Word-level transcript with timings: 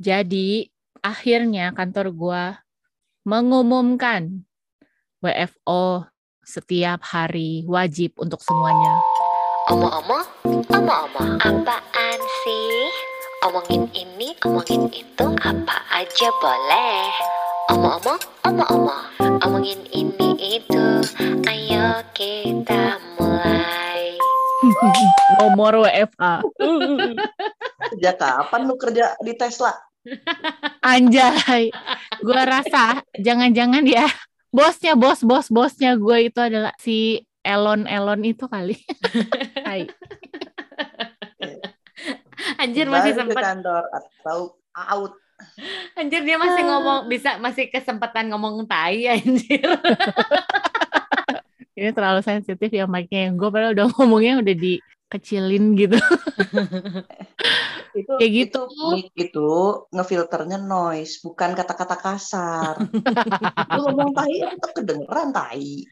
Jadi 0.00 0.64
akhirnya 1.04 1.76
kantor 1.76 2.06
gua 2.16 2.44
mengumumkan 3.28 4.48
WFO 5.20 6.08
setiap 6.40 7.04
hari 7.04 7.68
wajib 7.68 8.16
untuk 8.16 8.40
semuanya. 8.40 8.96
Omong-omong, 9.68 10.24
omong-omong, 10.72 11.36
apaan 11.44 12.20
sih? 12.48 12.88
Omongin 13.44 13.92
ini, 13.92 14.32
omongin 14.48 14.88
itu, 14.88 15.26
apa 15.44 15.84
aja 15.92 16.28
boleh. 16.40 17.04
Omong-omong, 17.68 18.20
omong-omong, 18.48 19.04
omongin 19.44 19.84
ini 19.92 20.56
itu, 20.56 21.04
ayo 21.44 22.00
kita 22.16 22.96
mulai. 23.20 24.16
Nomor 25.44 25.84
WFA. 25.84 26.40
Sejak 27.92 28.16
kapan 28.16 28.64
lu 28.64 28.80
kerja 28.80 29.12
di 29.20 29.36
Tesla? 29.36 29.89
Anjay. 30.80 31.68
Gua 32.24 32.42
rasa 32.48 33.04
jangan-jangan 33.16 33.84
ya 33.84 34.08
bosnya 34.50 34.98
bos 34.98 35.22
bos 35.22 35.46
bosnya 35.46 35.94
gue 35.94 36.26
itu 36.26 36.40
adalah 36.42 36.74
si 36.82 37.22
Elon 37.40 37.86
Elon 37.86 38.20
itu 38.26 38.44
kali. 38.50 38.76
Hai. 39.66 39.86
Anjir 42.60 42.90
masih 42.90 43.16
sempet, 43.16 43.40
kantor 43.40 43.84
atau 43.88 44.58
out. 44.76 45.14
anjir 45.96 46.20
dia 46.20 46.36
masih 46.36 46.68
ngomong, 46.68 47.08
bisa 47.08 47.40
masih 47.40 47.72
kesempatan 47.72 48.28
ngomong 48.28 48.68
tai 48.68 49.08
anjir. 49.08 49.64
Ini 51.80 51.96
terlalu 51.96 52.20
sensitif 52.20 52.68
ya 52.68 52.84
mic-nya. 52.84 53.32
Gue 53.32 53.48
padahal 53.48 53.72
udah 53.72 53.88
ngomongnya 53.96 54.44
udah 54.44 54.52
dikecilin 54.52 55.80
gitu. 55.80 55.96
Itu 57.94 58.12
Kayak 58.18 58.32
gitu. 58.32 58.60
Itu, 58.70 58.86
mic 58.94 59.08
itu 59.18 59.50
ngefilternya 59.90 60.58
noise, 60.62 61.18
bukan 61.22 61.54
kata-kata 61.58 61.96
kasar. 61.98 62.74
lu 63.76 63.80
ngomong 63.90 64.14
tai 64.14 64.36
itu 64.38 64.68
kedengeran 64.74 65.28
tai. 65.34 65.86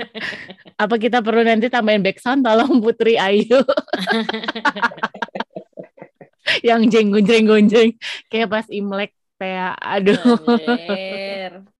Apa 0.82 0.94
kita 0.96 1.20
perlu 1.20 1.44
nanti 1.44 1.68
tambahin 1.68 2.04
backsound 2.04 2.44
tolong 2.44 2.80
Putri 2.80 3.20
Ayu. 3.20 3.60
Yang 6.68 6.80
jeng-gonjeng-gonjeng 6.94 7.98
kayak 8.30 8.48
pas 8.48 8.66
Imlek 8.70 9.12
kayak 9.36 9.76
aduh. 9.82 10.16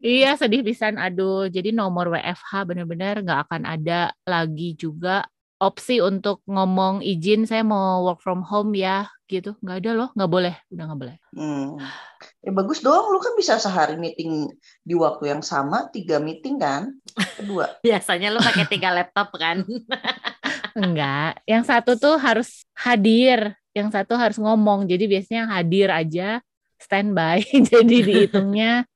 Iya 0.03 0.36
sedih 0.36 0.66
pisan 0.66 1.00
aduh. 1.00 1.47
Jadi 1.48 1.70
nomor 1.72 2.12
WFH 2.12 2.66
bener-bener 2.66 3.22
nggak 3.22 3.47
akan 3.48 3.62
ada 3.64 4.11
lagi 4.27 4.75
juga 4.77 5.25
opsi 5.57 6.05
untuk 6.05 6.45
ngomong 6.45 7.01
izin 7.01 7.49
saya 7.49 7.65
mau 7.65 8.05
work 8.05 8.21
from 8.21 8.45
home 8.45 8.77
ya 8.77 9.09
gitu. 9.27 9.57
Nggak 9.65 9.77
ada 9.83 9.91
loh 9.97 10.09
nggak 10.12 10.31
boleh. 10.31 10.55
Udah 10.71 10.85
nggak 10.87 11.01
boleh. 11.01 11.17
Hmm. 11.35 11.81
Ya 12.45 12.51
bagus 12.55 12.79
dong, 12.85 13.11
lu 13.11 13.19
kan 13.19 13.35
bisa 13.35 13.59
sehari 13.59 13.99
meeting 13.99 14.49
di 14.87 14.95
waktu 14.95 15.34
yang 15.34 15.43
sama, 15.43 15.91
tiga 15.91 16.23
meeting 16.23 16.61
kan? 16.61 16.95
Kedua. 17.37 17.77
Biasanya 17.87 18.33
lu 18.33 18.41
pakai 18.41 18.67
tiga 18.69 18.95
laptop 18.95 19.34
kan? 19.37 19.65
enggak 20.77 21.41
yang 21.49 21.65
satu 21.65 21.97
tuh 21.97 22.17
harus 22.21 22.65
hadir. 22.77 23.57
Yang 23.77 23.93
satu 23.93 24.17
harus 24.17 24.41
ngomong. 24.41 24.89
Jadi 24.89 25.05
biasanya 25.05 25.39
yang 25.45 25.53
hadir 25.53 25.89
aja 25.93 26.29
standby. 26.81 27.45
Jadi 27.73 28.05
dihitungnya 28.05 28.89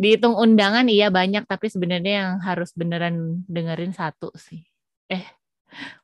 dihitung 0.00 0.32
undangan 0.32 0.88
iya 0.88 1.12
banyak. 1.12 1.44
Tapi 1.44 1.68
sebenarnya 1.68 2.12
yang 2.24 2.32
harus 2.40 2.72
beneran 2.72 3.44
dengerin 3.48 3.92
satu 3.92 4.32
sih. 4.36 4.64
Eh 5.12 5.24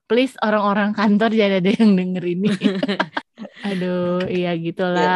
please 0.07 0.35
orang-orang 0.45 0.93
kantor 0.93 1.31
jangan 1.33 1.55
ada 1.61 1.71
yang 1.75 1.93
denger 1.97 2.25
ini 2.25 2.49
aduh 3.67 4.25
iya 4.29 4.53
Ya, 4.55 4.59
tapi 4.61 4.69
gitulah 4.71 5.09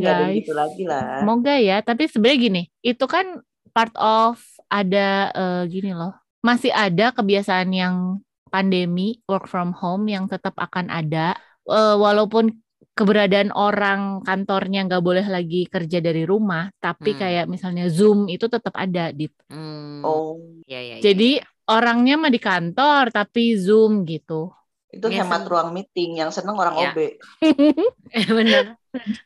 nggak 0.00 0.14
ada 0.16 0.24
guys 0.24 0.36
gitu 0.40 0.52
lagi 0.56 0.82
lah. 0.88 1.02
Semoga 1.20 1.54
ya, 1.60 1.76
tapi 1.84 2.02
sebenarnya 2.08 2.38
gini, 2.40 2.62
itu 2.80 3.04
kan 3.04 3.26
part 3.74 3.92
of 4.00 4.40
ada 4.72 5.08
eh, 5.34 5.62
gini 5.68 5.90
loh. 5.92 6.12
Masih 6.40 6.72
ada 6.72 7.12
kebiasaan 7.12 7.68
yang 7.74 8.22
pandemi 8.48 9.18
work 9.28 9.50
from 9.50 9.74
home 9.76 10.06
yang 10.08 10.24
tetap 10.30 10.54
akan 10.56 10.88
ada 10.88 11.36
eh, 11.68 11.96
walaupun 11.98 12.54
keberadaan 12.96 13.52
orang 13.52 14.24
kantornya 14.24 14.88
nggak 14.88 15.04
boleh 15.04 15.26
lagi 15.28 15.68
kerja 15.68 16.00
dari 16.00 16.24
rumah, 16.24 16.72
tapi 16.80 17.12
Hmm. 17.12 17.20
kayak 17.20 17.44
misalnya 17.44 17.92
Zoom 17.92 18.24
itu 18.32 18.48
tetap 18.48 18.72
ada 18.72 19.12
di. 19.12 19.28
Hmm. 19.52 20.00
Oh, 20.00 20.40
Iya, 20.64 20.80
iya, 20.80 20.94
iya. 20.96 21.02
Jadi 21.04 21.30
orangnya 21.70 22.14
mah 22.22 22.30
di 22.34 22.40
kantor 22.42 23.04
tapi 23.16 23.40
Zoom 23.58 23.92
gitu. 24.06 24.50
itu 24.96 25.06
Ya, 25.12 25.20
hemat 25.22 25.42
ruang 25.50 25.68
meeting. 25.76 26.10
Yang 26.20 26.30
seneng 26.40 26.56
orang 26.56 26.74
Ya. 26.78 26.90
OB. 26.94 26.98
Bener. 28.38 28.64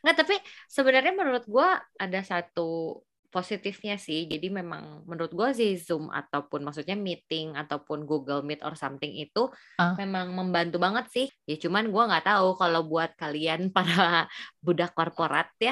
Nggak, 0.03 0.15
tapi 0.19 0.35
sebenarnya 0.67 1.13
menurut 1.15 1.43
gua 1.47 1.79
ada 1.95 2.19
satu 2.25 2.99
positifnya 3.31 3.95
sih. 3.95 4.27
Jadi 4.27 4.51
memang 4.51 5.07
menurut 5.07 5.31
gua 5.31 5.55
sih 5.55 5.79
Zoom 5.79 6.11
ataupun 6.11 6.67
maksudnya 6.67 6.93
meeting 6.93 7.55
ataupun 7.55 8.03
Google 8.03 8.43
Meet 8.43 8.61
or 8.61 8.75
something 8.75 9.09
itu 9.09 9.47
Ah. 9.79 9.95
memang 9.95 10.35
membantu 10.35 10.77
banget 10.77 11.07
sih. 11.09 11.27
Ya 11.47 11.55
cuman 11.55 11.87
gua 11.89 12.11
nggak 12.11 12.27
tahu 12.27 12.59
kalau 12.59 12.83
buat 12.83 13.15
kalian 13.15 13.71
para 13.75 14.27
budak 14.59 14.91
korporat 14.91 15.47
ya. 15.57 15.71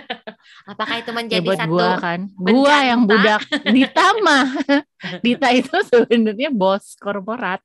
Apakah 0.70 0.98
itu 0.98 1.10
Ya 1.10 1.16
menjadi 1.16 1.46
buat 1.46 1.58
satu 1.62 1.72
gua 1.72 1.90
kan. 1.96 2.20
Gua 2.34 2.76
yang 2.82 3.06
budak 3.06 3.40
Dita 3.70 4.06
mah. 4.20 4.46
Dita 5.24 5.48
itu 5.54 5.76
sebenarnya 5.86 6.50
bos 6.50 6.98
korporat. 6.98 7.62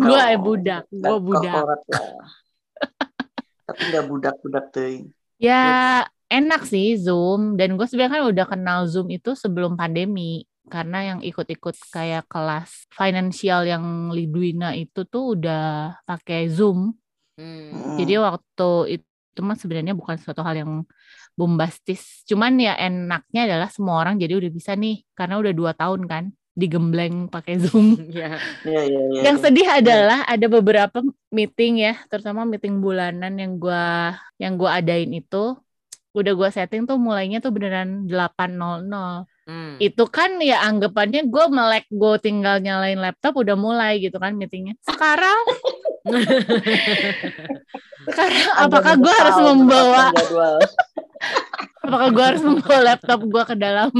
Dong. 0.00 0.08
eh 0.08 0.38
budak, 0.40 0.88
gua 0.88 1.18
Bukan 1.20 1.42
budak. 1.44 1.80
Tapi 3.64 3.80
nggak 3.90 4.04
budak-budak 4.08 4.64
tuh. 4.70 5.08
Ya 5.40 6.04
enak 6.34 6.66
sih 6.66 6.98
Zoom 6.98 7.54
dan 7.54 7.78
gue 7.78 7.86
sebenarnya 7.86 8.12
kan 8.18 8.24
udah 8.26 8.46
kenal 8.50 8.78
Zoom 8.90 9.08
itu 9.14 9.38
sebelum 9.38 9.78
pandemi 9.78 10.42
karena 10.66 11.14
yang 11.14 11.20
ikut-ikut 11.20 11.76
kayak 11.92 12.24
kelas 12.26 12.88
financial 12.90 13.68
yang 13.68 14.10
Lidwina 14.10 14.72
itu 14.72 15.04
tuh 15.04 15.36
udah 15.36 15.94
pakai 16.08 16.48
Zoom. 16.48 16.96
Hmm. 17.36 18.00
Jadi 18.00 18.16
waktu 18.16 18.70
itu 19.00 19.40
mah 19.44 19.58
sebenarnya 19.58 19.92
bukan 19.92 20.16
suatu 20.16 20.40
hal 20.40 20.56
yang 20.56 20.72
bombastis. 21.36 22.24
Cuman 22.24 22.56
ya 22.56 22.78
enaknya 22.78 23.50
adalah 23.50 23.68
semua 23.68 24.00
orang 24.00 24.16
jadi 24.16 24.40
udah 24.40 24.50
bisa 24.50 24.72
nih 24.72 25.04
karena 25.12 25.36
udah 25.36 25.52
dua 25.52 25.72
tahun 25.76 26.08
kan 26.08 26.24
digembleng 26.54 27.28
pakai 27.28 27.60
Zoom. 27.60 27.98
Iya, 28.14 28.38
iya, 28.64 28.82
iya. 28.86 29.20
Yang 29.26 29.38
sedih 29.42 29.68
adalah 29.68 30.22
ada 30.24 30.46
beberapa 30.46 31.02
meeting 31.34 31.82
ya, 31.82 31.98
terutama 32.06 32.46
meeting 32.46 32.78
bulanan 32.78 33.34
yang 33.36 33.58
gua 33.58 34.14
yang 34.38 34.54
gua 34.54 34.78
adain 34.78 35.10
itu 35.10 35.58
udah 36.14 36.32
gua 36.38 36.48
setting 36.54 36.86
tuh 36.86 36.96
mulainya 36.96 37.42
tuh 37.42 37.50
beneran 37.50 38.06
8.00. 38.06 39.26
Hmm. 39.44 39.76
Itu 39.76 40.08
kan 40.08 40.40
ya 40.40 40.64
anggapannya 40.64 41.28
gue 41.28 41.44
melek 41.52 41.84
gue 41.92 42.16
tinggal 42.16 42.64
nyalain 42.64 42.96
laptop 42.96 43.36
udah 43.36 43.52
mulai 43.58 44.00
gitu 44.00 44.16
kan 44.16 44.32
meetingnya. 44.32 44.72
Sekarang 44.80 45.36
sekarang 48.08 48.48
apakah 48.56 48.94
gue 48.96 49.12
harus 49.12 49.38
membawa 49.44 50.08
apakah 51.84 52.08
gue 52.08 52.24
harus 52.24 52.42
membawa 52.44 52.80
laptop 52.94 53.20
gue 53.20 53.42
ke 53.44 53.54
dalam 53.60 53.92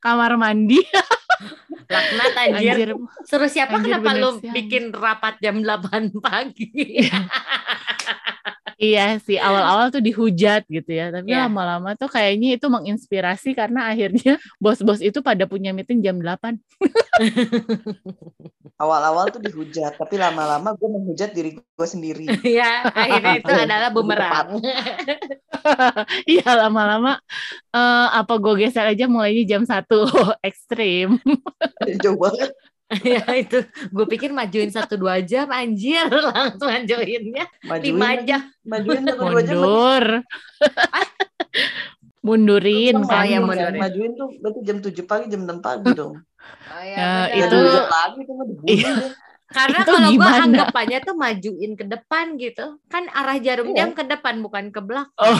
kamar 0.00 0.32
mandi? 0.40 0.80
Laknat 1.92 2.32
anjir. 2.34 2.72
Anjir. 2.72 2.90
Suruh 3.28 3.50
siapa 3.52 3.78
Anjir, 3.78 4.00
kenapa 4.00 4.16
lu 4.16 4.40
sih, 4.40 4.48
anjir. 4.48 4.52
bikin 4.56 4.84
rapat 4.90 5.36
jam 5.44 5.60
8 5.60 6.16
pagi? 6.18 7.04
Iya 8.76 9.16
sih 9.24 9.40
awal-awal 9.40 9.88
tuh 9.88 10.04
dihujat 10.04 10.68
gitu 10.68 10.92
ya, 10.92 11.08
tapi 11.08 11.32
Iya. 11.32 11.48
lama-lama 11.48 11.96
tuh 11.96 12.12
kayaknya 12.12 12.60
itu 12.60 12.68
menginspirasi 12.68 13.56
karena 13.56 13.88
akhirnya 13.88 14.36
bos-bos 14.62 15.00
itu 15.00 15.24
pada 15.24 15.48
punya 15.48 15.72
meeting 15.72 16.04
jam 16.04 16.20
8. 16.20 16.60
Awal-awal 18.76 19.32
tuh 19.32 19.40
dihujat, 19.40 19.96
tapi 19.96 20.20
lama-lama 20.20 20.76
gue 20.76 20.88
menghujat 20.92 21.32
diri 21.32 21.56
gue 21.56 21.88
sendiri. 21.88 22.28
ya, 22.60 22.84
akhirnya 22.92 23.40
itu 23.40 23.48
adalah 23.48 23.88
bumerang. 23.88 24.60
Iya 26.28 26.68
lama-lama 26.68 27.16
eh, 27.72 28.08
apa 28.12 28.36
gue 28.36 28.60
geser 28.60 28.92
aja 28.92 29.08
mulainya 29.08 29.56
jam 29.56 29.64
1 29.64 29.88
ekstrim. 30.44 31.16
Jauh 32.04 32.20
banget. 32.20 32.52
ya 33.04 33.18
itu, 33.34 33.58
gue 33.66 34.06
pikir 34.06 34.30
majuin 34.30 34.70
satu 34.70 34.94
dua 34.94 35.18
jam 35.18 35.50
anjir 35.50 36.06
langsung 36.30 36.70
majuinnya 36.70 37.44
Majuin, 37.60 37.82
lima 37.82 38.08
jam. 38.22 38.40
majuin 38.62 39.02
satu 39.02 39.22
dua 39.26 39.42
jam. 39.42 39.56
Mundur. 39.56 40.04
Mundurin 42.26 42.96
kan. 43.06 43.22
Oh, 43.22 43.24
iya, 43.24 43.38
majuin, 43.38 43.46
mundurin. 43.46 43.80
majuin 43.80 44.10
tuh 44.12 44.28
berarti 44.36 44.60
jam 44.62 44.76
7 44.78 44.90
pagi, 45.04 45.24
jam 45.28 45.42
6 45.46 45.58
pagi 45.60 45.88
dong. 45.94 46.14
Oh, 46.18 46.82
Ya, 46.82 47.30
bener. 47.30 47.46
itu- 47.46 47.86
lagi 47.86 48.20
tuh 48.22 48.34
mah 48.34 48.46
dibunuh 48.46 48.66
Iya. 48.68 48.94
Karena 49.46 49.78
itu 49.78 49.90
kalau 49.92 50.10
gue 50.10 50.32
anggapannya 50.42 50.98
tuh 51.00 51.14
majuin 51.14 51.72
ke 51.72 51.84
depan 51.86 52.34
gitu, 52.34 52.66
kan 52.86 53.06
arah 53.08 53.38
jarum 53.38 53.70
Iya. 53.70 53.76
jam 53.78 53.88
ke 53.94 54.02
depan 54.04 54.42
bukan 54.42 54.74
ke 54.74 54.80
belakang, 54.80 55.14
Oh. 55.22 55.38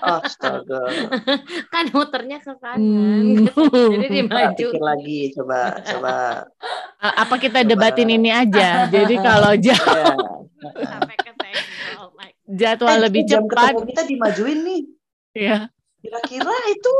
Astaga. 0.00 0.82
kan 1.74 1.84
muternya 1.90 2.38
ke 2.38 2.52
kanan. 2.58 2.80
Hmm. 3.46 3.92
Jadi 3.94 4.06
Coba 4.06 4.14
dimaju. 4.14 4.66
pikir 4.70 4.82
lagi, 4.82 5.20
coba, 5.32 5.58
coba. 5.80 6.14
Apa 6.98 7.34
kita 7.36 7.62
debatin 7.62 8.08
ini 8.08 8.28
aja? 8.28 8.86
Jadi 8.86 9.14
kalau 9.26 9.52
jauh 9.54 9.96
Ya. 10.60 10.84
sampai 10.84 11.16
ke. 11.16 11.30
Oh 11.96 12.12
jadwal 12.60 12.98
Eh, 12.98 13.00
lebih 13.06 13.22
jam 13.24 13.44
cepat. 13.44 13.72
ketemu 13.72 13.88
kita 13.88 14.02
dimajuin 14.04 14.58
nih. 14.60 14.80
Ya, 15.30 15.58
Kira-kira 16.00 16.54
itu 16.68 16.94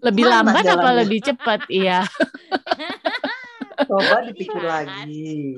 lebih 0.00 0.24
lambat 0.24 0.62
apa 0.62 0.88
lebih 0.94 1.18
cepat? 1.20 1.64
Iya, 1.66 2.04
coba 3.88 4.20
dipikir 4.24 4.60
lagi. 4.60 5.56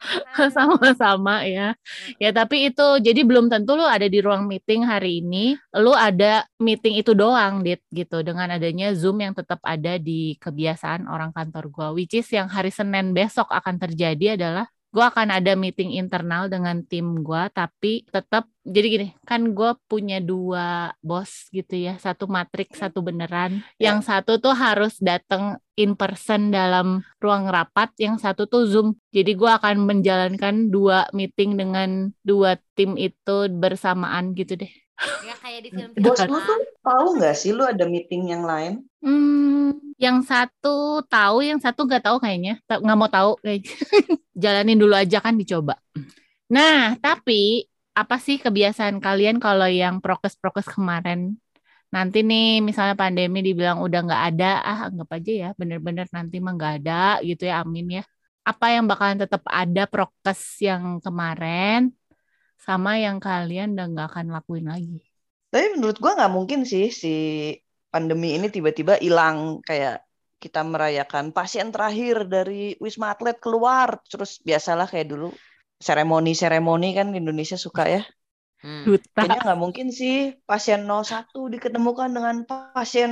sama-sama 0.56 1.42
ya. 1.44 1.74
Ya, 2.22 2.30
tapi 2.30 2.70
itu 2.70 2.86
jadi 3.02 3.20
belum 3.26 3.50
tentu 3.50 3.74
lu 3.74 3.84
ada 3.84 4.06
di 4.06 4.18
ruang 4.22 4.46
meeting 4.46 4.86
hari 4.86 5.20
ini, 5.20 5.58
lu 5.74 5.92
ada 5.92 6.46
meeting 6.62 6.98
itu 6.98 7.12
doang, 7.18 7.66
Dit, 7.66 7.82
gitu. 7.90 8.22
Dengan 8.22 8.54
adanya 8.54 8.94
Zoom 8.94 9.20
yang 9.20 9.34
tetap 9.34 9.58
ada 9.66 9.98
di 9.98 10.38
kebiasaan 10.38 11.10
orang 11.10 11.34
kantor 11.34 11.64
gua, 11.72 11.88
which 11.92 12.14
is 12.14 12.28
yang 12.30 12.46
hari 12.46 12.70
Senin 12.70 13.12
besok 13.12 13.50
akan 13.50 13.76
terjadi 13.82 14.38
adalah 14.38 14.70
gua 14.88 15.12
akan 15.12 15.28
ada 15.28 15.52
meeting 15.52 15.94
internal 15.96 16.48
dengan 16.48 16.80
tim 16.84 17.20
gua, 17.20 17.52
tapi 17.52 18.08
tetap 18.08 18.48
jadi 18.64 18.86
gini, 18.88 19.08
kan 19.24 19.52
gua 19.52 19.76
punya 19.88 20.20
dua 20.20 20.96
bos 21.04 21.48
gitu 21.52 21.76
ya, 21.76 21.96
satu 22.00 22.28
matrik, 22.28 22.72
satu 22.72 23.04
beneran. 23.04 23.60
Ya. 23.76 23.92
Yang 23.92 24.08
satu 24.08 24.40
tuh 24.40 24.56
harus 24.56 24.96
datang 25.00 25.60
in 25.76 25.94
person 25.94 26.50
dalam 26.50 27.04
ruang 27.20 27.46
rapat, 27.48 27.92
yang 28.00 28.16
satu 28.16 28.48
tuh 28.48 28.64
Zoom. 28.64 28.96
Jadi 29.12 29.36
gua 29.36 29.60
akan 29.60 29.84
menjalankan 29.84 30.72
dua 30.72 31.06
meeting 31.12 31.60
dengan 31.60 32.10
dua 32.24 32.56
tim 32.72 32.96
itu 32.96 33.48
bersamaan 33.52 34.32
gitu 34.32 34.56
deh. 34.56 34.87
Ya 34.98 35.34
kayak 35.38 35.60
di 35.62 35.70
film 35.70 35.90
Bos 35.94 36.18
lu 36.26 36.38
tuh 36.42 36.58
tahu 36.82 37.06
nggak 37.22 37.34
sih 37.38 37.54
lu 37.54 37.62
ada 37.62 37.86
meeting 37.86 38.34
yang 38.34 38.42
lain? 38.42 38.82
Hmm, 38.98 39.78
yang 39.94 40.26
satu 40.26 41.06
tahu, 41.06 41.46
yang 41.46 41.62
satu 41.62 41.86
nggak 41.86 42.02
tahu 42.02 42.18
kayaknya, 42.18 42.58
nggak 42.66 42.98
mau 42.98 43.06
tahu 43.06 43.38
kayaknya. 43.38 43.74
Jalanin 44.42 44.78
dulu 44.78 44.94
aja 44.98 45.22
kan 45.22 45.38
dicoba. 45.38 45.78
Nah, 46.50 46.98
tapi 46.98 47.66
apa 47.94 48.16
sih 48.18 48.42
kebiasaan 48.42 48.98
kalian 48.98 49.38
kalau 49.38 49.70
yang 49.70 50.02
prokes-prokes 50.02 50.66
kemarin? 50.66 51.38
Nanti 51.94 52.20
nih, 52.26 52.60
misalnya 52.60 52.98
pandemi 52.98 53.40
dibilang 53.40 53.78
udah 53.80 54.00
nggak 54.02 54.22
ada, 54.34 54.50
ah 54.60 54.78
anggap 54.90 55.08
aja 55.14 55.32
ya, 55.32 55.48
bener-bener 55.54 56.06
nanti 56.10 56.36
mah 56.42 56.52
nggak 56.58 56.74
ada 56.84 57.22
gitu 57.22 57.48
ya, 57.48 57.62
amin 57.62 58.02
ya. 58.02 58.04
Apa 58.44 58.74
yang 58.74 58.84
bakalan 58.90 59.18
tetap 59.18 59.42
ada 59.46 59.86
prokes 59.86 60.60
yang 60.62 61.00
kemarin, 61.00 61.92
sama 62.66 62.92
yang 63.04 63.18
kalian 63.26 63.68
udah 63.74 63.86
nggak 63.92 64.08
akan 64.10 64.26
lakuin 64.34 64.66
lagi? 64.72 64.98
Tapi 65.52 65.66
menurut 65.76 65.96
gua 66.02 66.12
nggak 66.16 66.32
mungkin 66.36 66.60
sih 66.72 66.84
si 66.92 67.08
pandemi 67.92 68.36
ini 68.36 68.46
tiba-tiba 68.56 68.94
hilang 69.04 69.38
kayak 69.68 70.04
kita 70.42 70.60
merayakan 70.72 71.26
pasien 71.36 71.68
terakhir 71.74 72.16
dari 72.34 72.76
Wisma 72.84 73.06
Atlet 73.16 73.36
keluar 73.44 73.88
terus 74.10 74.30
biasalah 74.48 74.86
kayak 74.92 75.08
dulu 75.12 75.26
seremoni-seremoni 75.86 76.88
kan 76.98 77.06
di 77.12 77.16
Indonesia 77.22 77.56
suka 77.66 77.82
ya. 77.94 78.02
Hmm. 78.62 78.84
Duta. 78.86 79.22
Kayaknya 79.22 79.38
nggak 79.44 79.60
mungkin 79.64 79.86
sih 80.00 80.14
pasien 80.48 80.80
01 80.86 81.40
diketemukan 81.54 82.10
dengan 82.16 82.36
pasien 82.48 83.10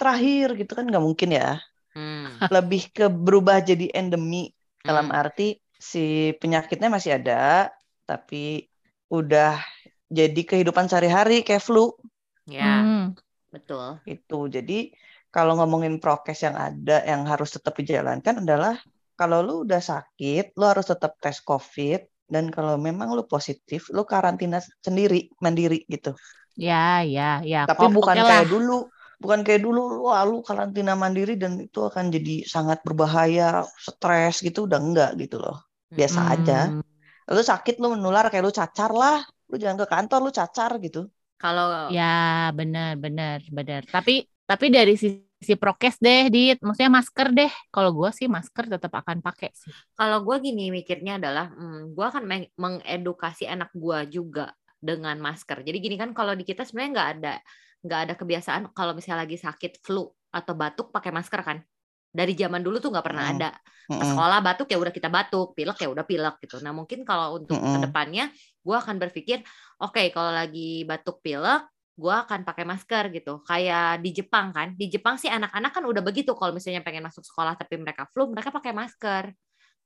terakhir 0.00 0.46
gitu 0.60 0.72
kan 0.78 0.84
nggak 0.90 1.04
mungkin 1.08 1.30
ya. 1.38 1.60
Hmm. 1.94 2.26
Lebih 2.54 2.82
ke 2.96 3.04
berubah 3.10 3.58
jadi 3.64 3.86
endemi 3.98 4.52
dalam 4.86 5.06
Hmm. 5.08 5.18
arti 5.20 5.58
si 5.78 6.32
penyakitnya 6.40 6.88
masih 6.96 7.12
ada 7.18 7.68
tapi 8.08 8.66
udah 9.18 9.60
jadi 10.18 10.40
kehidupan 10.50 10.86
sehari-hari 10.90 11.36
kayak 11.46 11.64
flu 11.68 11.92
Ya, 12.46 12.82
Hmm. 12.84 13.14
betul. 13.52 14.00
itu. 14.14 14.38
Jadi 14.54 14.74
kalau 15.34 15.52
ngomongin 15.58 15.94
prokes 16.02 16.38
yang 16.46 16.56
ada 16.58 16.96
yang 17.10 17.22
harus 17.30 17.48
tetap 17.56 17.72
dijalankan 17.80 18.34
adalah 18.44 18.74
kalau 19.18 19.38
lu 19.46 19.54
udah 19.64 19.80
sakit, 19.80 20.44
lu 20.58 20.64
harus 20.66 20.86
tetap 20.92 21.12
tes 21.22 21.38
COVID 21.44 22.00
dan 22.32 22.44
kalau 22.54 22.74
memang 22.80 23.08
lu 23.16 23.22
positif, 23.28 23.80
lu 23.94 24.02
karantina 24.08 24.58
sendiri, 24.86 25.28
mandiri 25.44 25.84
gitu. 25.94 26.12
Ya, 26.56 27.02
ya, 27.02 27.40
ya. 27.44 27.58
Tapi 27.68 27.84
Kok- 27.84 27.94
bukan 27.96 28.18
kayak 28.28 28.46
lah. 28.46 28.52
dulu, 28.52 28.76
bukan 29.22 29.40
kayak 29.46 29.62
dulu 29.66 29.80
wah 30.06 30.22
lu 30.30 30.36
karantina 30.48 30.92
mandiri 31.02 31.34
dan 31.42 31.52
itu 31.66 31.78
akan 31.88 32.04
jadi 32.14 32.34
sangat 32.54 32.78
berbahaya, 32.86 33.62
stres 33.86 34.34
gitu 34.46 34.66
udah 34.68 34.78
enggak 34.86 35.10
gitu 35.22 35.36
loh. 35.44 35.56
Biasa 35.98 36.20
aja. 36.34 36.58
Lu 37.30 37.42
sakit 37.42 37.78
lu 37.78 37.94
menular 37.94 38.26
kayak 38.30 38.42
lu 38.42 38.52
cacar 38.52 38.90
lah, 38.90 39.22
lu 39.50 39.56
jangan 39.60 39.78
ke 39.82 39.86
kantor 39.86 40.18
lu 40.26 40.30
cacar 40.34 40.70
gitu. 40.82 41.06
Kalau 41.38 41.90
Ya, 41.90 42.50
benar, 42.54 42.94
benar, 42.98 43.42
benar. 43.50 43.82
Tapi 43.86 44.26
tapi 44.46 44.66
dari 44.70 44.94
sisi 44.94 45.54
prokes 45.58 45.98
deh, 45.98 46.30
Dit. 46.30 46.58
Maksudnya 46.62 46.92
masker 46.92 47.28
deh. 47.34 47.52
Kalau 47.74 47.90
gue 47.94 48.10
sih 48.14 48.26
masker 48.30 48.70
tetap 48.70 48.92
akan 48.94 49.18
pakai 49.22 49.50
sih. 49.54 49.72
kalau 49.98 50.22
gue 50.22 50.36
gini 50.42 50.70
mikirnya 50.70 51.18
adalah, 51.18 51.50
hmm, 51.50 51.94
gue 51.94 52.06
akan 52.06 52.24
meng- 52.26 52.52
mengedukasi 52.58 53.46
anak 53.50 53.70
gue 53.74 53.98
juga 54.10 54.54
dengan 54.82 55.14
masker. 55.18 55.62
Jadi 55.62 55.78
gini 55.78 55.96
kan 55.98 56.10
kalau 56.14 56.34
di 56.34 56.42
kita 56.42 56.66
sebenarnya 56.66 56.90
nggak 56.94 57.10
ada 57.18 57.34
nggak 57.82 58.00
ada 58.06 58.14
kebiasaan 58.14 58.62
kalau 58.78 58.94
misalnya 58.94 59.26
lagi 59.26 59.38
sakit 59.38 59.82
flu 59.82 60.06
atau 60.30 60.54
batuk 60.54 60.94
pakai 60.94 61.10
masker 61.10 61.40
kan. 61.42 61.58
Dari 62.12 62.36
zaman 62.36 62.60
dulu 62.60 62.76
tuh 62.76 62.92
nggak 62.92 63.06
pernah 63.08 63.24
ada. 63.32 63.50
Ke 63.88 63.96
Mm-mm. 63.96 64.12
sekolah 64.14 64.38
batuk 64.44 64.68
ya 64.68 64.78
udah 64.78 64.92
kita 64.92 65.08
batuk, 65.08 65.56
pilek 65.56 65.78
ya 65.80 65.88
udah 65.88 66.04
pilek 66.04 66.36
gitu. 66.44 66.60
Nah 66.60 66.76
mungkin 66.76 67.02
kalau 67.08 67.40
untuk 67.40 67.56
ke 67.56 67.78
depannya 67.80 68.28
gue 68.62 68.76
akan 68.76 68.96
berpikir, 69.00 69.40
oke 69.80 70.02
kalau 70.12 70.30
lagi 70.30 70.84
batuk 70.84 71.24
pilek, 71.24 71.66
gue 71.96 72.14
akan 72.14 72.44
pakai 72.44 72.64
masker 72.68 73.04
gitu. 73.16 73.40
Kayak 73.42 74.04
di 74.04 74.10
Jepang 74.12 74.52
kan, 74.52 74.76
di 74.76 74.86
Jepang 74.92 75.16
sih 75.16 75.32
anak-anak 75.32 75.72
kan 75.72 75.84
udah 75.88 76.02
begitu. 76.04 76.36
Kalau 76.36 76.52
misalnya 76.52 76.84
pengen 76.84 77.04
masuk 77.08 77.24
sekolah 77.24 77.56
tapi 77.56 77.80
mereka 77.80 78.04
flu, 78.12 78.28
mereka 78.28 78.52
pakai 78.52 78.72
masker. 78.76 79.32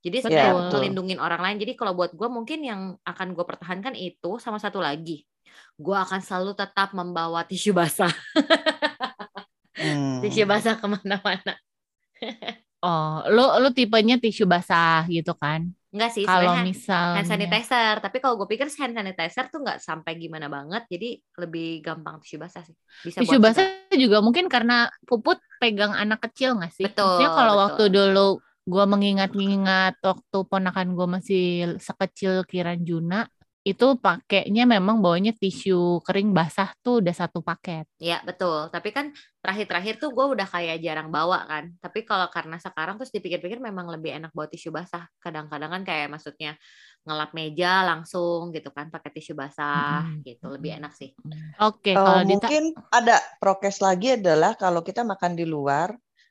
Jadi 0.07 0.23
betul. 0.23 0.87
melindungi 0.87 1.19
orang 1.19 1.41
lain. 1.43 1.57
Jadi 1.59 1.73
kalau 1.75 1.99
buat 1.99 2.15
gue 2.15 2.29
mungkin 2.31 2.63
yang 2.63 2.95
akan 3.03 3.35
gue 3.35 3.43
pertahankan 3.43 3.95
itu 3.99 4.39
sama 4.39 4.63
satu 4.63 4.79
lagi, 4.79 5.27
gue 5.75 5.97
akan 5.97 6.23
selalu 6.23 6.55
tetap 6.55 6.95
membawa 6.95 7.43
tisu 7.43 7.75
basah, 7.75 8.13
Hmm. 9.77 10.25
tisu 10.25 10.49
basah 10.49 10.81
ke 10.81 10.87
mana-mana. 10.89 11.53
Oh, 12.87 13.25
lu 13.33 13.43
lu 13.65 13.69
tipenya 13.73 14.21
tisu 14.21 14.45
basah 14.47 15.03
gitu 15.11 15.33
kan? 15.35 15.67
Enggak 15.91 16.11
sih, 16.13 16.29
Kalau 16.29 16.61
misalnya 16.61 17.25
hand 17.25 17.29
sanitizer. 17.29 17.95
Tapi 18.05 18.17
kalau 18.21 18.37
gue 18.37 18.49
pikir 18.53 18.69
hand 18.69 18.95
sanitizer 18.95 19.49
tuh 19.49 19.65
nggak 19.65 19.81
sampai 19.81 20.13
gimana 20.21 20.47
banget, 20.53 20.85
jadi 20.93 21.17
lebih 21.41 21.81
gampang 21.81 22.21
tisu 22.21 22.37
basah 22.37 22.63
sih. 22.63 22.77
Bisa 23.01 23.25
tisu 23.25 23.41
basah 23.41 23.65
kita. 23.89 23.97
juga 23.97 24.21
mungkin 24.21 24.47
karena 24.47 24.93
puput 25.09 25.41
pegang 25.57 25.97
anak 25.97 26.21
kecil 26.29 26.61
nggak 26.61 26.73
sih? 26.77 26.85
Betul, 26.85 27.01
Maksudnya 27.01 27.33
kalau 27.33 27.55
betul. 27.57 27.65
waktu 27.65 27.85
dulu 27.91 28.27
gue 28.67 28.85
mengingat-ingat 28.85 29.95
waktu 30.03 30.39
ponakan 30.47 30.89
gue 30.93 31.07
masih 31.07 31.45
sekecil 31.81 32.45
Kiran 32.45 32.85
Juna, 32.85 33.25
itu 33.67 33.99
pakainya 33.99 34.63
memang 34.63 35.03
bawanya 35.03 35.35
tisu 35.35 35.99
kering 36.07 36.31
basah 36.31 36.71
tuh 36.87 37.03
udah 37.03 37.11
satu 37.11 37.43
paket. 37.43 37.83
Ya 37.99 38.23
betul. 38.23 38.71
Tapi 38.71 38.95
kan 38.95 39.11
terakhir-terakhir 39.43 39.99
tuh 39.99 40.15
gue 40.15 40.39
udah 40.39 40.47
kayak 40.47 40.79
jarang 40.79 41.11
bawa 41.11 41.43
kan. 41.51 41.75
Tapi 41.83 42.07
kalau 42.07 42.31
karena 42.31 42.63
sekarang 42.63 42.95
terus 42.95 43.11
dipikir-pikir 43.11 43.59
memang 43.59 43.91
lebih 43.91 44.15
enak 44.23 44.31
bawa 44.31 44.47
tisu 44.47 44.71
basah. 44.71 45.11
Kadang-kadang 45.19 45.75
kan 45.75 45.83
kayak 45.83 46.15
maksudnya 46.15 46.55
ngelap 47.03 47.35
meja 47.35 47.83
langsung 47.83 48.55
gitu 48.55 48.71
kan 48.71 48.87
pakai 48.87 49.11
tisu 49.11 49.35
basah 49.35 50.07
Mm-mm. 50.07 50.23
gitu 50.23 50.47
lebih 50.47 50.79
enak 50.79 50.95
sih. 50.95 51.11
Oke, 51.59 51.91
Eh, 51.91 51.99
kalau 51.99 52.23
Dita 52.23 52.47
mungkin 52.47 52.65
ada 52.95 53.19
prokes 53.43 53.83
lagi 53.83 54.15
adalah 54.15 54.55
kalau 54.55 54.87
kita 54.87 55.03
makan 55.03 55.35
di 55.35 55.43
luar, 55.43 55.91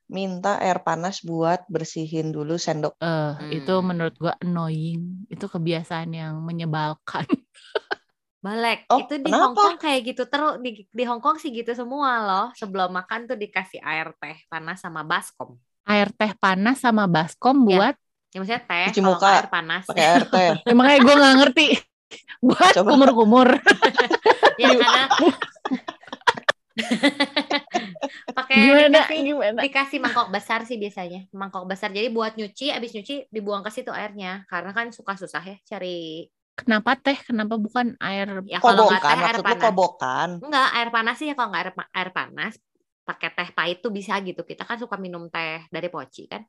minta 0.09 0.61
air 0.61 0.79
panas 0.85 1.21
buat 1.25 1.65
bersihin 1.69 2.29
dulu 2.35 2.55
sendok. 2.61 2.93
eh, 3.01 3.33
itu 3.57 3.71
Hmm. 3.73 3.87
menurut 3.89 4.15
gue 4.21 4.33
annoying. 4.43 5.25
Itu 5.29 5.45
kebiasaan 5.49 6.09
yang 6.13 6.33
menyebalkan. 6.45 7.25
Balek 8.45 8.85
Oh, 8.93 9.01
itu 9.01 9.13
di 9.17 9.25
kenapa? 9.25 9.41
Hong 9.41 9.55
Kong 9.57 9.75
kayak 9.81 10.01
gitu 10.05 10.23
terus 10.29 10.61
di 10.61 10.85
di 10.93 11.03
Hong 11.09 11.17
Kong 11.17 11.41
sih 11.41 11.49
gitu 11.49 11.73
semua 11.73 12.21
loh. 12.21 12.45
Sebelum 12.53 12.93
makan 12.93 13.25
tuh 13.25 13.37
dikasih 13.41 13.81
air 13.81 14.13
teh 14.21 14.37
panas 14.45 14.77
sama 14.85 15.01
baskom. 15.01 15.57
Air 15.89 16.09
teh 16.13 16.31
panas 16.37 16.77
sama 16.77 17.09
baskom 17.09 17.65
Ya. 17.65 17.77
buat 17.81 17.95
Ya 18.33 18.37
maksudnya 18.43 18.63
teh 18.69 18.85
Cuci 18.93 19.01
kalau 19.01 19.17
muka. 19.17 19.31
air 19.33 19.47
panas. 19.49 19.83
Pakai 19.89 20.05
air 20.05 20.23
teh. 20.29 20.49
Ya, 20.69 20.73
makanya 20.77 20.99
gue 21.01 21.13
nggak 21.17 21.35
ngerti. 21.41 21.65
buat 22.45 22.73
kumur-kumur. 22.85 23.47
ya 24.61 24.69
karena 24.77 25.01
pakai 28.37 28.59
Gimana? 28.59 28.99
dikasih 29.01 29.19
Gimana? 29.25 29.63
dikasih 29.63 29.97
mangkok 30.03 30.27
besar 30.35 30.59
sih 30.67 30.77
biasanya 30.83 31.19
mangkok 31.39 31.63
besar 31.71 31.89
jadi 31.97 32.07
buat 32.17 32.31
nyuci 32.39 32.65
abis 32.75 32.91
nyuci 32.95 33.13
dibuang 33.35 33.63
ke 33.65 33.71
situ 33.75 33.91
airnya 33.99 34.43
karena 34.51 34.71
kan 34.77 34.87
suka 34.97 35.13
susah 35.21 35.43
ya 35.51 35.55
cari 35.69 35.87
Kenapa 36.59 36.91
teh? 37.03 37.17
Kenapa 37.27 37.55
bukan 37.65 37.87
air? 38.07 38.27
ya 38.51 38.57
kalau 38.65 38.81
nggak 38.87 39.01
Kobokan, 39.01 39.09
teh 39.09 39.19
air 39.27 39.37
maksud 39.37 39.43
lu 39.49 39.55
panas 39.55 39.63
kobokan. 39.63 40.29
enggak 40.43 40.65
air 40.77 40.89
panas 40.95 41.15
sih 41.19 41.27
ya 41.29 41.33
kalau 41.37 41.49
nggak 41.51 41.63
air, 41.63 41.71
air 41.97 42.09
panas 42.17 42.53
pakai 43.07 43.29
teh 43.37 43.49
pahit 43.57 43.77
tuh 43.83 43.91
bisa 43.97 44.13
gitu 44.27 44.41
kita 44.49 44.63
kan 44.69 44.77
suka 44.83 44.95
minum 45.05 45.23
teh 45.33 45.51
dari 45.75 45.87
poci 45.95 46.21
kan 46.31 46.41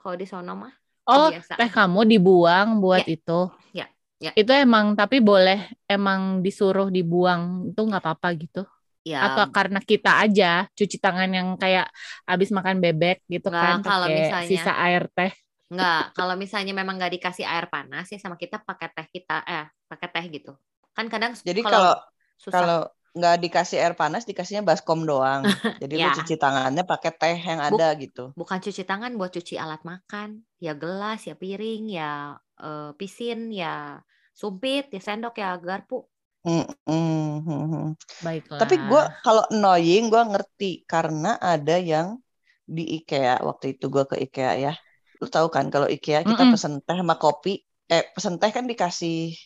kalau 0.00 0.16
di 0.20 0.26
sono 0.32 0.52
mah 0.62 0.72
Oh, 1.14 1.26
kebiasaan. 1.26 1.58
teh 1.58 1.68
kamu 1.76 2.00
dibuang 2.10 2.68
buat 2.82 3.02
Ya. 3.02 3.10
itu. 3.14 3.32
Ya, 3.72 3.86
ya. 4.20 4.32
Itu 4.38 4.52
emang 4.64 4.86
tapi 5.00 5.16
boleh 5.28 5.58
emang 5.94 6.20
disuruh 6.44 6.88
dibuang 6.96 7.42
itu 7.70 7.80
nggak 7.88 8.02
apa-apa 8.02 8.28
gitu. 8.42 8.58
Ya 9.04 9.18
Atau 9.32 9.44
karena 9.50 9.80
kita 9.80 10.10
aja 10.24 10.68
cuci 10.76 10.96
tangan 11.00 11.30
yang 11.32 11.48
kayak 11.56 11.88
abis 12.28 12.50
makan 12.52 12.78
bebek 12.84 13.24
gitu 13.26 13.48
kan 13.48 13.80
Nggak, 13.80 13.88
kalau 13.88 14.06
pakai 14.06 14.18
misalnya- 14.20 14.48
sisa 14.50 14.72
air 14.76 15.02
teh. 15.12 15.32
enggak 15.70 16.02
kalau 16.18 16.34
misalnya 16.34 16.72
memang 16.74 16.98
nggak 16.98 17.14
dikasih 17.16 17.46
air 17.46 17.70
panas 17.70 18.10
ya 18.10 18.18
sama 18.18 18.34
kita 18.34 18.58
pakai 18.58 18.90
teh 18.90 19.06
kita 19.06 19.46
eh 19.46 19.66
pakai 19.86 20.08
teh 20.10 20.24
gitu 20.28 20.52
Kan 20.90 21.06
kadang 21.06 21.32
Jadi 21.38 21.62
kalau 21.62 21.94
kalau 21.94 21.94
susah. 22.34 22.52
kalau 22.58 22.80
nggak 23.10 23.36
dikasih 23.42 23.78
air 23.82 23.94
panas, 23.98 24.22
dikasihnya 24.26 24.62
baskom 24.62 25.02
doang. 25.06 25.42
Jadi 25.82 25.94
lu 25.98 26.02
Ya. 26.02 26.14
cuci 26.14 26.34
tangannya 26.38 26.82
pakai 26.82 27.10
teh 27.14 27.38
yang 27.38 27.62
Buk- 27.62 27.78
ada 27.78 27.88
gitu. 27.98 28.24
bukan 28.34 28.58
cuci 28.58 28.82
tangan 28.82 29.14
buat 29.14 29.30
cuci 29.30 29.54
alat 29.58 29.82
makan, 29.86 30.42
ya 30.58 30.74
gelas, 30.74 31.26
ya 31.26 31.34
piring, 31.38 31.90
ya 31.90 32.34
eh, 32.58 32.90
pisin, 32.98 33.54
ya 33.54 34.02
sumpit, 34.34 34.90
ya 34.90 34.98
sendok, 35.02 35.38
ya 35.38 35.54
garpu. 35.62 36.09
Mm, 36.40 36.64
mm, 36.88 37.44
mm, 37.44 37.64
mm. 37.68 37.88
Baiklah. 38.24 38.58
Tapi 38.60 38.74
gue 38.80 39.02
kalau 39.24 39.42
annoying 39.52 40.08
gue 40.08 40.22
ngerti 40.32 40.70
karena 40.88 41.36
ada 41.36 41.76
yang 41.76 42.16
di 42.64 42.82
IKEA 42.96 43.44
waktu 43.44 43.76
itu 43.76 43.84
gue 43.92 44.04
ke 44.08 44.16
IKEA 44.24 44.52
ya. 44.64 44.72
Lu 45.20 45.26
tahu 45.28 45.46
kan 45.52 45.68
kalau 45.68 45.84
IKEA 45.84 46.24
kita 46.24 46.42
Mm-mm. 46.48 46.52
pesen 46.56 46.72
teh 46.86 46.96
sama 46.96 47.16
kopi, 47.20 47.60
eh 47.92 48.02
pesen 48.14 48.34
teh 48.40 48.50
kan 48.56 48.64
dikasih 48.64 49.36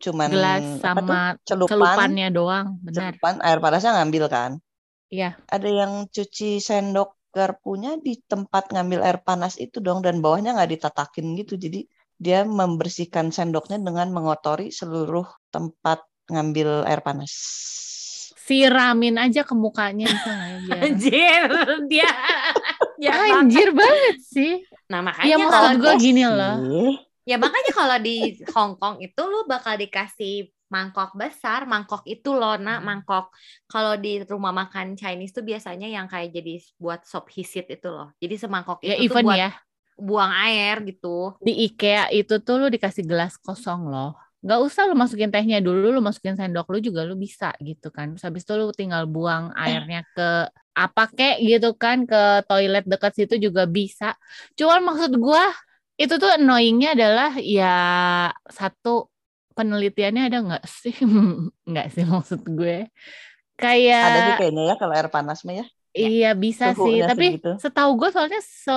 cuman 0.00 0.30
gelas 0.32 0.64
apa 0.64 1.00
tuh? 1.04 1.16
sama 1.16 1.36
celupan, 1.44 1.68
celupannya 1.70 2.26
doang, 2.32 2.68
benar. 2.80 3.12
celupan 3.12 3.34
air 3.44 3.58
panasnya 3.60 3.90
ngambil 4.00 4.24
kan. 4.32 4.52
Iya. 5.12 5.36
Ada 5.54 5.68
yang 5.68 5.92
cuci 6.14 6.50
sendok 6.56 7.08
garpunya 7.36 7.90
di 8.06 8.12
tempat 8.32 8.72
ngambil 8.74 9.00
air 9.06 9.18
panas 9.22 9.54
itu 9.60 9.78
dong 9.84 10.00
dan 10.06 10.24
bawahnya 10.24 10.56
nggak 10.56 10.70
ditatakin 10.74 11.26
gitu. 11.36 11.54
Jadi 11.60 11.84
dia 12.20 12.44
membersihkan 12.44 13.28
sendoknya 13.32 13.76
dengan 13.80 14.08
mengotori 14.16 14.68
seluruh 14.72 15.26
tempat 15.54 16.09
ngambil 16.30 16.86
air 16.86 17.00
panas. 17.02 17.32
Siramin 18.40 19.14
aja 19.14 19.46
ke 19.46 19.54
mukanya 19.54 20.10
ya? 20.70 20.80
Anjir, 20.82 21.42
dia. 21.86 22.10
ya, 22.98 23.12
Anjir 23.38 23.70
banget 23.70 24.16
sih. 24.22 24.52
nah 24.90 24.98
Ya 24.98 25.06
makanya 25.06 25.34
maksud 25.38 25.54
kalau 25.54 25.70
gue 25.78 25.94
gini 26.02 26.22
loh. 26.26 26.56
ya 27.22 27.36
makanya 27.38 27.70
kalau 27.70 27.96
di 28.02 28.16
Hong 28.50 28.74
Kong 28.74 28.98
itu 28.98 29.20
lu 29.22 29.46
bakal 29.46 29.78
dikasih 29.78 30.50
mangkok 30.66 31.14
besar, 31.14 31.66
mangkok 31.66 32.02
itu 32.06 32.30
loh, 32.30 32.54
Hmm. 32.54 32.62
nak 32.66 32.80
mangkok. 32.82 33.30
Kalau 33.66 33.94
di 33.98 34.22
rumah 34.22 34.50
makan 34.50 34.94
Chinese 34.94 35.34
tuh 35.34 35.42
biasanya 35.42 35.86
yang 35.86 36.06
kayak 36.06 36.30
jadi 36.30 36.58
buat 36.78 37.02
sop 37.06 37.26
hisit 37.30 37.66
itu 37.70 37.86
loh. 37.86 38.10
Jadi 38.18 38.34
semangkok 38.38 38.78
Ya 38.82 38.94
itu 38.98 39.14
tuh 39.14 39.22
even 39.22 39.24
buat 39.26 39.38
ya 39.38 39.50
buang 40.00 40.32
air 40.32 40.80
gitu. 40.86 41.36
di 41.38 41.52
IKEA 41.68 42.08
itu 42.10 42.40
tuh 42.40 42.56
lu 42.56 42.66
dikasih 42.66 43.04
gelas 43.04 43.36
kosong 43.36 43.90
loh. 43.90 44.14
Gak 44.40 44.60
usah 44.64 44.88
lu 44.88 44.96
masukin 44.96 45.28
tehnya 45.28 45.60
dulu, 45.60 45.92
lu 45.92 46.00
masukin 46.00 46.32
sendok 46.32 46.72
lu 46.72 46.80
juga 46.80 47.04
lu 47.04 47.14
bisa 47.14 47.52
gitu 47.60 47.92
kan. 47.92 48.16
Terus 48.16 48.24
habis 48.24 48.42
itu 48.48 48.52
lu 48.56 48.72
tinggal 48.72 49.04
buang 49.04 49.52
airnya 49.52 50.00
ke 50.16 50.48
apa 50.72 51.04
kek 51.12 51.44
gitu 51.44 51.76
kan 51.76 52.08
ke 52.08 52.46
toilet 52.48 52.88
dekat 52.88 53.12
situ 53.12 53.36
juga 53.36 53.68
bisa. 53.68 54.16
Cuman 54.56 54.80
maksud 54.80 55.12
gua 55.20 55.52
itu 56.00 56.16
tuh 56.16 56.32
annoyingnya 56.32 56.96
adalah 56.96 57.36
ya 57.36 57.76
satu 58.48 59.12
penelitiannya 59.52 60.22
ada 60.32 60.38
nggak 60.40 60.64
sih? 60.64 60.96
nggak 61.68 61.86
sih 61.92 62.04
maksud 62.08 62.40
gue. 62.48 62.88
Kayak 63.60 64.04
Ada 64.08 64.18
sih 64.24 64.34
kayaknya 64.40 64.62
ya 64.72 64.74
kalau 64.80 64.92
air 64.96 65.08
panas 65.12 65.44
mah 65.44 65.54
ya. 65.60 65.66
Iya 65.92 66.32
bisa 66.32 66.72
sih, 66.72 67.04
tapi 67.04 67.36
setahu 67.60 67.90
gue 68.00 68.08
soalnya 68.08 68.40
se 68.40 68.72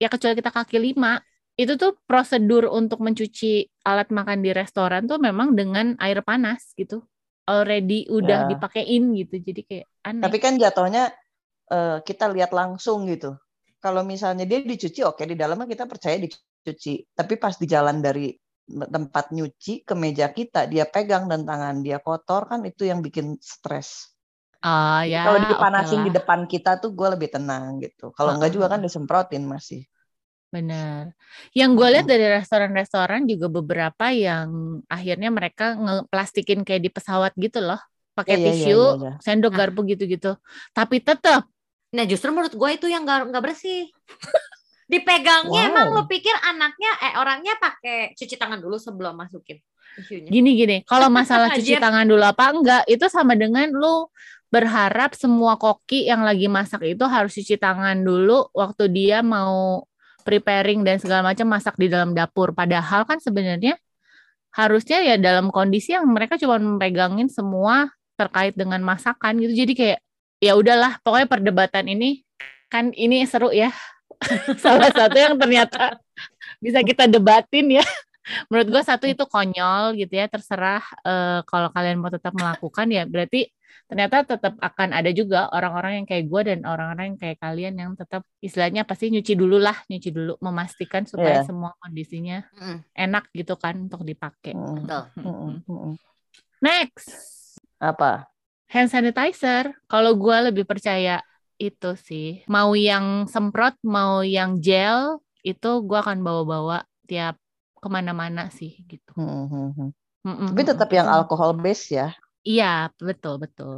ya 0.00 0.08
kecuali 0.08 0.34
kita 0.40 0.48
kaki 0.48 0.80
lima 0.80 1.20
itu 1.60 1.72
tuh 1.82 1.92
prosedur 2.08 2.64
untuk 2.78 2.98
mencuci 3.06 3.46
alat 3.90 4.08
makan 4.18 4.38
di 4.44 4.50
restoran 4.60 5.02
tuh 5.10 5.18
memang 5.26 5.48
dengan 5.58 5.86
air 6.04 6.18
panas 6.28 6.60
gitu, 6.80 6.96
already 7.52 7.98
udah 8.18 8.38
Ya. 8.38 8.50
dipakein 8.50 9.02
gitu, 9.20 9.34
jadi 9.46 9.60
kayak 9.68 9.86
aneh. 10.08 10.24
Tapi 10.24 10.36
kan 10.44 10.54
jatuhnya 10.62 11.04
eh, 11.76 11.98
kita 12.08 12.26
lihat 12.36 12.52
langsung 12.60 12.98
gitu. 13.12 13.30
Kalau 13.84 14.02
misalnya 14.12 14.44
dia 14.50 14.60
dicuci, 14.72 15.00
oke 15.10 15.22
di 15.32 15.36
dalamnya 15.42 15.68
kita 15.74 15.84
percaya 15.92 16.16
dicuci. 16.24 16.94
Tapi 17.18 17.34
pas 17.42 17.54
di 17.62 17.66
jalan 17.74 17.98
dari 18.06 18.26
tempat 18.94 19.26
nyuci 19.36 19.74
ke 19.88 19.94
meja 20.04 20.28
kita, 20.38 20.60
dia 20.72 20.84
pegang 20.94 21.24
dan 21.32 21.42
tangan 21.48 21.76
dia 21.86 21.98
kotor 22.06 22.42
kan 22.50 22.60
itu 22.70 22.82
yang 22.90 23.00
bikin 23.06 23.36
stres. 23.40 23.90
Ah 24.62 25.04
ya, 25.04 25.20
Kalau 25.24 25.38
dipanasin 25.50 26.00
di 26.06 26.10
lah, 26.10 26.16
depan 26.16 26.40
kita 26.52 26.70
tuh 26.82 26.90
gue 26.98 27.08
lebih 27.14 27.28
tenang 27.34 27.66
gitu. 27.84 28.06
Kalau 28.16 28.30
enggak 28.36 28.50
juga 28.56 28.66
kan 28.72 28.80
disemprotin 28.86 29.44
masih. 29.54 29.80
Benar. 30.50 31.14
Yang 31.54 31.70
gue 31.78 31.88
lihat 31.94 32.06
Mm. 32.06 32.12
dari 32.12 32.26
restoran-restoran 32.36 33.22
juga 33.24 33.46
beberapa 33.48 34.10
yang 34.10 34.82
akhirnya 34.86 35.30
mereka 35.30 35.78
ngeplastikin 35.78 36.66
kayak 36.66 36.82
di 36.82 36.90
pesawat 36.90 37.32
gitu 37.38 37.62
loh, 37.62 37.78
pakai 38.12 38.36
iya, 38.36 38.44
tisu, 38.50 38.80
iya, 38.98 38.98
iya. 38.98 39.12
sendok, 39.22 39.54
Nah. 39.54 39.58
garpu 39.64 39.80
gitu-gitu. 39.86 40.34
Tapi 40.74 41.00
tetap 41.00 41.46
Nah 41.90 42.06
justru 42.06 42.30
menurut 42.30 42.54
gue 42.54 42.70
itu 42.70 42.86
yang 42.86 43.02
nggak 43.02 43.34
nggak 43.34 43.42
bersih. 43.50 43.90
Dipegangnya 44.90 45.66
Wow. 45.66 45.70
emang 45.70 45.86
lu 45.94 46.02
pikir 46.06 46.34
anaknya 46.42 46.90
eh 47.02 47.14
orangnya 47.18 47.54
pakai 47.58 48.10
cuci 48.18 48.34
tangan 48.34 48.58
dulu 48.58 48.74
sebelum 48.78 49.14
masukin 49.14 49.58
tisunya. 49.94 50.30
Gini 50.30 50.50
gini, 50.54 50.76
kalau 50.86 51.06
masalah 51.18 51.50
cuci 51.50 51.78
tangan 51.78 52.06
dulu 52.06 52.22
apa 52.22 52.50
enggak, 52.50 52.82
itu 52.86 53.06
sama 53.06 53.34
dengan 53.38 53.70
lu 53.70 54.06
berharap 54.50 55.14
semua 55.14 55.54
koki 55.54 56.10
yang 56.10 56.26
lagi 56.26 56.50
masak 56.50 56.82
itu 56.82 57.06
harus 57.06 57.34
cuci 57.38 57.54
tangan 57.54 58.02
dulu 58.02 58.50
waktu 58.50 58.90
dia 58.90 59.22
mau 59.22 59.86
preparing 60.30 60.86
dan 60.86 61.02
segala 61.02 61.34
macam 61.34 61.50
masak 61.50 61.74
di 61.74 61.90
dalam 61.90 62.14
dapur. 62.14 62.54
Padahal 62.54 63.02
kan 63.02 63.18
sebenarnya 63.18 63.74
harusnya 64.54 65.02
ya 65.02 65.18
dalam 65.18 65.50
kondisi 65.50 65.94
yang 65.94 66.06
mereka 66.06 66.38
cuma 66.38 66.62
mempegangin 66.62 67.26
semua 67.26 67.90
terkait 68.14 68.54
dengan 68.54 68.78
masakan 68.86 69.42
gitu. 69.42 69.66
Jadi 69.66 69.72
kayak 69.74 69.98
ya 70.38 70.54
udahlah, 70.54 71.02
pokoknya 71.02 71.26
perdebatan 71.26 71.90
ini 71.90 72.22
kan 72.70 72.94
ini 72.94 73.26
seru 73.26 73.50
ya. 73.50 73.74
Salah 74.62 74.94
satu 74.94 75.18
yang 75.18 75.34
ternyata 75.34 75.98
bisa 76.62 76.78
kita 76.86 77.10
debatin 77.10 77.82
ya. 77.82 77.84
Menurut 78.52 78.68
gue 78.68 78.82
satu 78.84 79.04
itu 79.08 79.24
konyol 79.24 79.96
gitu 79.96 80.12
ya, 80.12 80.28
terserah 80.28 80.84
eh, 81.02 81.40
kalau 81.48 81.68
kalian 81.72 81.98
mau 81.98 82.12
tetap 82.12 82.36
melakukan 82.36 82.86
ya 82.92 83.08
berarti 83.08 83.48
ternyata 83.90 84.22
tetap 84.22 84.54
akan 84.62 84.94
ada 84.94 85.10
juga 85.10 85.50
orang-orang 85.50 86.02
yang 86.02 86.06
kayak 86.06 86.24
gue 86.30 86.40
dan 86.46 86.58
orang-orang 86.62 87.14
yang 87.14 87.18
kayak 87.18 87.38
kalian 87.42 87.74
yang 87.74 87.90
tetap 87.98 88.22
istilahnya 88.38 88.86
pasti 88.86 89.10
nyuci 89.10 89.34
dulu 89.34 89.58
lah, 89.58 89.74
nyuci 89.90 90.10
dulu 90.14 90.38
memastikan 90.38 91.02
supaya 91.10 91.42
Iya. 91.42 91.46
semua 91.50 91.74
kondisinya 91.82 92.46
Mm, 92.54 92.78
enak 92.94 93.24
gitu 93.34 93.54
kan 93.58 93.74
untuk 93.90 94.06
dipakai. 94.06 94.54
Mm, 94.54 94.86
mm, 94.86 95.26
mm, 95.26 95.58
mm. 95.66 95.94
Next, 96.62 97.08
Apa? 97.82 98.30
hand 98.70 98.90
sanitizer. 98.92 99.74
Kalau 99.90 100.14
gue 100.14 100.36
lebih 100.52 100.62
percaya 100.68 101.18
itu 101.58 101.90
sih, 101.98 102.46
mau 102.46 102.78
yang 102.78 103.26
semprot, 103.26 103.74
mau 103.82 104.22
yang 104.22 104.62
gel, 104.62 105.18
itu 105.42 105.70
gue 105.82 105.98
akan 105.98 106.22
bawa-bawa 106.22 106.86
tiap 107.10 107.34
ke 107.82 107.88
mana-mana 107.96 108.42
sih 108.58 108.72
gitu. 108.90 109.12
Mm, 109.18 109.46
mm, 109.50 109.68
mm. 109.78 109.90
Mm-mm, 110.24 110.50
Tapi 110.50 110.62
tetap 110.68 110.90
yang 110.98 111.08
alkohol 111.16 111.52
base 111.62 111.84
ya. 111.98 112.08
Iya, 112.48 112.64
betul 113.08 113.34
betul. 113.42 113.72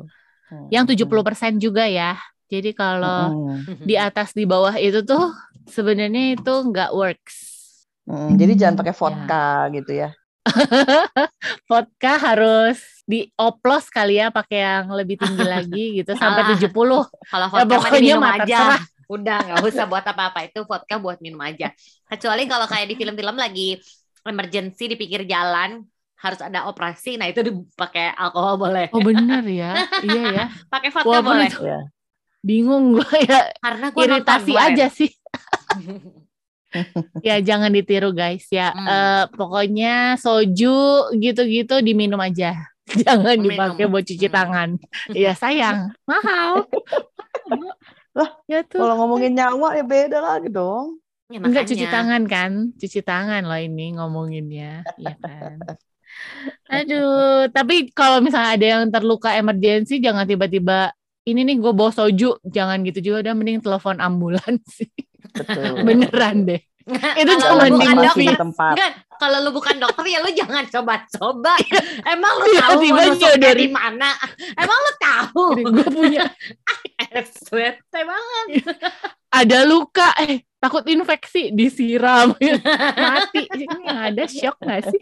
Mm, 0.51 0.75
Yang 0.75 0.85
mm, 0.87 0.89
70% 0.91 1.53
juga 1.65 1.83
ya. 1.99 2.05
Jadi 2.53 2.69
kalau 2.81 3.17
mm, 3.17 3.83
di 3.89 3.95
atas 4.07 4.29
di 4.39 4.45
bawah 4.53 4.75
itu 4.87 4.99
tuh 5.11 5.23
sebenarnya 5.77 6.23
itu 6.35 6.51
nggak 6.71 6.91
works. 6.99 7.37
mm. 8.09 8.31
Jadi 8.41 8.53
jangan 8.61 8.77
pakai 8.81 8.95
Ya. 9.03 9.35
vodka 9.35 9.45
gitu 9.77 9.93
ya. 10.03 10.09
Vodka 11.71 12.13
harus 12.19 12.79
dioplos 13.07 13.87
kali 13.91 14.19
ya 14.21 14.29
pakai 14.35 14.59
yang 14.63 14.87
lebih 14.95 15.17
tinggi 15.23 15.45
lagi 15.55 16.01
gitu 16.03 16.13
sampai 16.19 16.43
Ah. 16.43 16.47
70. 16.47 17.07
Kalau 17.31 17.47
Ya, 17.57 17.63
vodka 17.63 17.75
mah 17.83 17.91
pokoknya 17.91 17.97
diminum 17.97 18.23
mah 18.23 18.33
aja. 18.37 18.57
terserah. 18.57 18.81
Udah 19.13 19.37
nggak 19.45 19.61
usah 19.69 19.85
buat 19.85 20.01
apa-apa 20.03 20.49
itu 20.49 20.65
vodka 20.65 20.97
buat 20.97 21.21
minum 21.21 21.41
aja. 21.41 21.69
Kecuali 22.09 22.49
kalau 22.49 22.65
kayak 22.65 22.89
di 22.89 22.97
film-film 22.97 23.37
lagi 23.37 23.77
emergency 24.25 24.89
di 24.89 24.97
pinggir 24.97 25.29
jalan 25.29 25.85
harus 26.17 26.39
ada 26.39 26.71
operasi, 26.71 27.19
nah 27.19 27.27
itu 27.27 27.43
dipakai 27.43 28.15
alkohol 28.15 28.55
boleh. 28.57 28.87
Oh 28.95 29.03
bener 29.03 29.43
ya. 29.45 29.73
iya 30.01 30.23
ya. 30.33 30.45
Pakai 30.73 30.89
vodka 30.89 31.09
Walaupun 31.11 31.35
boleh. 31.37 31.51
itu 31.51 31.61
Ya. 31.63 31.81
bingung 32.43 32.99
gue 32.99 33.17
ya 33.23 33.55
Karena 33.59 33.87
gue 33.91 34.03
iritasi 34.03 34.53
aja 34.57 34.87
sih. 34.89 35.11
Ya 37.21 37.37
jangan 37.37 37.69
ditiru 37.69 38.17
guys 38.17 38.49
ya. 38.49 38.73
Hmm. 38.73 38.89
Eh, 38.89 39.25
pokoknya 39.37 40.17
soju 40.17 40.73
gitu-gitu 41.21 41.85
diminum 41.85 42.17
aja. 42.17 42.57
Jangan 43.05 43.37
dipakai 43.37 43.85
buat 43.87 44.01
cuci 44.01 44.25
Hmm. 44.25 44.37
tangan. 44.41 44.69
Iya 45.13 45.37
sayang, 45.37 45.93
mahal. 46.09 46.65
Lah, 48.13 48.31
ya 48.45 48.61
tuh. 48.65 48.81
Kalau 48.81 48.95
ngomongin 49.01 49.33
nyawa 49.33 49.69
ya 49.79 49.85
beda 49.85 50.19
lagi 50.21 50.49
dong. 50.53 51.01
Ya, 51.33 51.41
Enggak 51.41 51.65
cuci 51.65 51.87
tangan 51.89 52.23
kan? 52.29 52.53
Cuci 52.77 53.01
tangan 53.01 53.43
loh 53.49 53.57
ini 53.57 53.97
ngomonginnya, 53.97 54.85
ya 55.01 55.15
kan. 55.17 55.57
Aduh, 56.73 57.49
tapi 57.53 57.89
kalau 57.93 58.21
misalnya 58.21 58.51
ada 58.57 58.67
yang 58.77 58.83
terluka 58.93 59.33
emergensi 59.33 60.01
jangan 60.01 60.25
tiba-tiba 60.29 60.93
ini 61.25 61.41
nih 61.47 61.57
gue 61.63 61.73
bawa 61.73 61.89
soju, 61.95 62.37
jangan 62.45 62.83
gitu 62.85 62.99
juga 63.13 63.29
udah 63.29 63.35
mending 63.39 63.59
telepon 63.65 63.97
ambulans 64.03 64.61
sih. 64.69 64.91
Betul. 65.33 65.81
Beneran 65.87 66.45
deh. 66.49 66.61
Itu 67.21 67.33
Kalau 67.33 67.55
cuma 67.57 67.65
di 67.65 67.73
movie. 67.73 67.95
Masih 67.95 68.15
di 68.15 68.27
dokter, 68.27 68.37
tempat. 68.39 68.73
enggak. 68.75 68.93
Kalau 69.17 69.39
lu 69.39 69.51
bukan 69.51 69.77
dokter 69.79 70.05
ya 70.05 70.19
lu 70.19 70.31
jangan 70.33 70.65
coba-coba. 70.67 71.53
Emang 72.13 72.33
lu 72.37 72.47
Iya, 72.49 72.61
tahu 72.61 72.75
nyodorin. 72.83 73.55
di 73.57 73.69
mana? 73.71 74.11
Emang 74.55 74.79
lu 74.79 74.93
tahu? 74.99 75.45
gue 75.63 75.87
punya 75.89 76.25
Sweat 77.47 77.79
banget. 77.93 78.65
ada 79.29 79.59
luka, 79.65 80.13
eh 80.19 80.43
takut 80.57 80.85
infeksi 80.87 81.51
disiram 81.51 82.33
mati 82.95 83.43
ini 83.53 83.85
ada 83.85 84.25
shock 84.25 84.57
nggak 84.59 84.81
sih. 84.89 85.01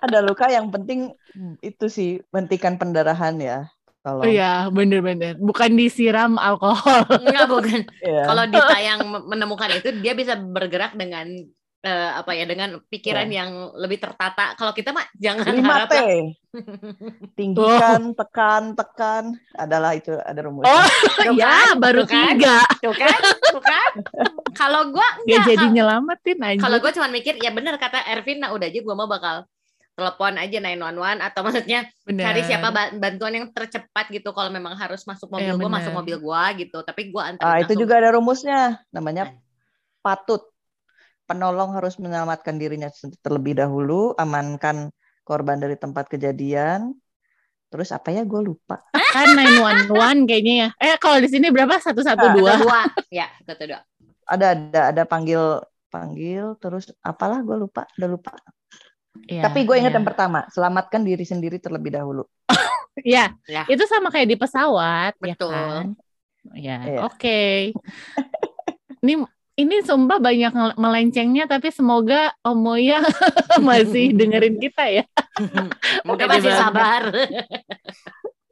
Ada 0.00 0.18
luka 0.20 0.48
yang 0.48 0.70
penting 0.70 1.12
itu 1.60 1.86
sih 1.86 2.10
hentikan 2.30 2.76
pendarahan 2.76 3.36
ya. 3.38 3.58
Oh 4.00 4.16
Tolong. 4.16 4.24
iya 4.26 4.52
bener-bener 4.66 5.36
bukan 5.36 5.76
disiram 5.76 6.34
alkohol 6.34 7.04
Enggak 7.20 7.46
bukan. 7.52 7.80
Iya. 8.00 8.22
Kalau 8.24 8.44
Dita 8.46 8.78
yang 8.78 9.00
me- 9.04 9.24
menemukan 9.28 9.70
itu 9.70 9.92
dia 10.00 10.16
bisa 10.16 10.34
bergerak 10.34 10.96
dengan 10.96 11.28
eh, 11.80 12.10
apa 12.12 12.32
ya 12.32 12.44
dengan 12.44 12.80
pikiran 12.82 13.28
Ya. 13.28 13.44
yang 13.44 13.76
lebih 13.76 13.96
tertata. 13.96 14.52
Kalau 14.54 14.72
kita 14.72 14.92
mah 14.92 15.04
jangan 15.14 15.52
lima 15.52 15.84
harap 15.84 15.88
T. 15.88 15.96
Tinggikan, 17.36 18.12
tekan, 18.12 18.62
tekan. 18.72 19.24
Adalah 19.52 19.92
itu 19.92 20.12
ada 20.14 20.40
rumusnya. 20.40 20.68
oh 20.70 20.86
Tuh 21.20 21.36
ya 21.36 21.48
kan, 21.68 21.76
baru 21.76 22.02
tuh 22.02 22.08
kan. 22.10 22.24
tiga 22.34 22.58
Tuh 22.80 22.94
kan? 22.94 23.20
Tuh 23.52 23.62
kan? 23.62 23.90
Kalau 24.52 24.80
gua 24.90 25.04
ya 25.24 25.40
enggak. 25.40 25.46
jadi 25.46 25.60
Kal- 25.62 25.74
nyelamatin 25.74 26.38
aja 26.42 26.60
Kalau 26.60 26.76
gue 26.78 26.92
cuma 26.92 27.08
mikir 27.08 27.34
ya 27.36 27.50
bener 27.50 27.76
kata 27.76 28.00
Ervin, 28.06 28.40
nah 28.40 28.50
udah 28.50 28.66
aja 28.66 28.80
gue 28.80 28.94
mau 28.94 29.06
bakal 29.06 29.44
telepon 30.00 30.32
aja 30.40 30.56
911 30.56 31.20
atau 31.20 31.40
maksudnya 31.44 31.80
Bener. 32.08 32.24
cari 32.24 32.40
siapa 32.48 32.72
ba- 32.72 32.92
bantuan 32.96 33.36
yang 33.36 33.46
tercepat 33.52 34.08
gitu 34.08 34.32
kalau 34.32 34.48
memang 34.48 34.72
harus 34.80 35.04
masuk 35.04 35.28
mobil 35.28 35.52
Iya, 35.52 35.60
gue 35.60 35.68
masuk 35.68 35.92
mobil 35.92 36.16
gue 36.16 36.42
gitu 36.64 36.80
tapi 36.80 37.12
gue 37.12 37.20
antar 37.20 37.44
Ah, 37.44 37.60
itu 37.60 37.76
juga 37.76 38.00
ada 38.00 38.16
rumusnya. 38.16 38.80
Namanya 38.88 39.36
patut. 40.00 40.48
Penolong 41.28 41.76
harus 41.76 42.00
menyelamatkan 42.00 42.56
dirinya 42.56 42.88
terlebih 43.20 43.60
dahulu, 43.60 44.16
amankan 44.16 44.88
korban 45.22 45.60
dari 45.60 45.76
tempat 45.76 46.08
kejadian. 46.08 46.96
Terus 47.70 47.94
apa 47.94 48.10
ya? 48.10 48.26
Gue 48.26 48.42
lupa. 48.42 48.82
kan 49.14 49.28
911 49.36 50.26
kayaknya 50.26 50.54
ya 50.54 50.68
eh 50.78 50.94
kalau 51.02 51.18
di 51.18 51.26
sini 51.26 51.50
berapa 51.50 51.78
satu 51.82 51.98
satu 52.02 52.30
dua 52.38 52.58
dua 52.62 52.80
ya 53.10 53.26
satu 53.42 53.66
dua 53.66 53.82
Ada 54.30 54.54
ada 54.54 54.80
ada 54.94 55.02
panggil 55.02 55.58
panggil 55.90 56.54
terus 56.62 56.94
apalah 57.02 57.42
gue 57.42 57.56
lupa, 57.58 57.82
udah 57.98 58.08
lupa. 58.08 58.30
Iya, 59.26 59.42
Tapi 59.44 59.58
gue 59.64 59.76
ingat 59.76 59.92
iya. 59.92 59.98
yang 60.00 60.06
pertama, 60.06 60.46
selamatkan 60.48 61.02
diri 61.02 61.24
sendiri 61.24 61.58
terlebih 61.58 61.92
dahulu. 61.92 62.24
Iya, 63.00 63.32
Ya. 63.46 63.64
itu 63.70 63.86
sama 63.86 64.10
kayak 64.10 64.28
di 64.28 64.36
pesawat, 64.36 65.14
Betul. 65.16 65.54
ya 65.54 65.62
kan? 65.62 65.86
Ya, 66.52 66.76
Iya. 66.84 66.98
oke. 67.06 67.40
ini 69.00 69.14
ini 69.56 69.76
sumpah 69.84 70.18
banyak 70.18 70.52
melencengnya, 70.76 71.44
tapi 71.46 71.70
semoga 71.70 72.32
Omoya 72.42 73.00
masih 73.62 74.12
dengerin 74.12 74.56
kita 74.58 74.84
ya. 74.90 75.04
Moga 76.02 76.24
Pede 76.26 76.32
masih 76.34 76.50
banget. 76.50 76.60
sabar. 76.60 77.02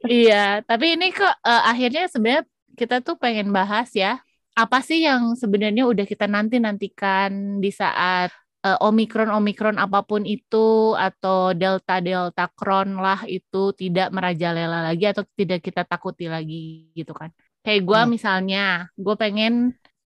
iya, 0.07 0.61
tapi 0.63 0.95
ini 0.95 1.11
kok 1.11 1.35
eh, 1.43 1.63
akhirnya 1.65 2.07
sebenarnya 2.07 2.43
kita 2.77 3.03
tuh 3.03 3.19
pengen 3.19 3.51
bahas 3.51 3.91
ya, 3.91 4.23
apa 4.55 4.79
sih 4.79 5.03
yang 5.03 5.35
sebenarnya 5.35 5.83
udah 5.85 6.05
kita 6.07 6.25
nanti 6.25 6.57
nantikan 6.57 7.59
di 7.59 7.69
saat 7.69 8.31
eh, 8.59 8.77
Omikron 8.83 9.31
Omikron 9.31 9.77
apa 9.79 10.03
pun 10.03 10.23
itu 10.23 10.93
atau 10.95 11.55
Delta 11.55 12.03
Delta 12.03 12.45
Kron 12.51 12.99
lah 12.99 13.23
itu 13.23 13.71
tidak 13.73 14.11
merajalela 14.11 14.83
lagi 14.83 15.07
atau 15.07 15.23
tidak 15.35 15.63
kita 15.63 15.83
takuti 15.87 16.27
lagi 16.27 16.91
gitu 16.93 17.15
kan. 17.15 17.31
Kayak 17.59 17.81
gue 17.85 17.99
Hmm. 18.03 18.09
misalnya, 18.11 18.65
gue 18.95 19.15
pengen 19.19 19.53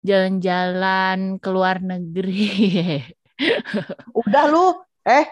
jalan-jalan 0.02 1.38
ke 1.38 1.50
luar 1.52 1.78
negeri. 1.80 2.48
Udah 4.22 4.44
lu, 4.48 4.72
eh, 5.04 5.26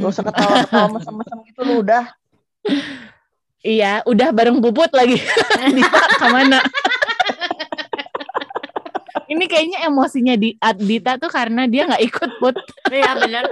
gak 0.00 0.10
usah 0.10 0.24
ketawa-ketawa 0.24 0.86
mesem-mesem 0.96 1.38
gitu 1.46 1.60
lu 1.62 1.74
udah. 1.84 2.04
iya, 3.60 4.00
udah 4.08 4.28
bareng 4.32 4.58
Puput 4.58 4.88
lagi. 4.96 5.20
Dita 5.76 6.00
ke 6.16 6.26
mana? 6.32 6.58
Ini 9.30 9.44
kayaknya 9.46 9.78
emosinya 9.86 10.34
di 10.34 10.58
Dita 10.58 11.14
tuh 11.16 11.30
karena 11.30 11.70
dia 11.70 11.86
nggak 11.86 12.02
ikut 12.02 12.30
Put. 12.42 12.56
Iya 12.90 13.14
bener. 13.14 13.44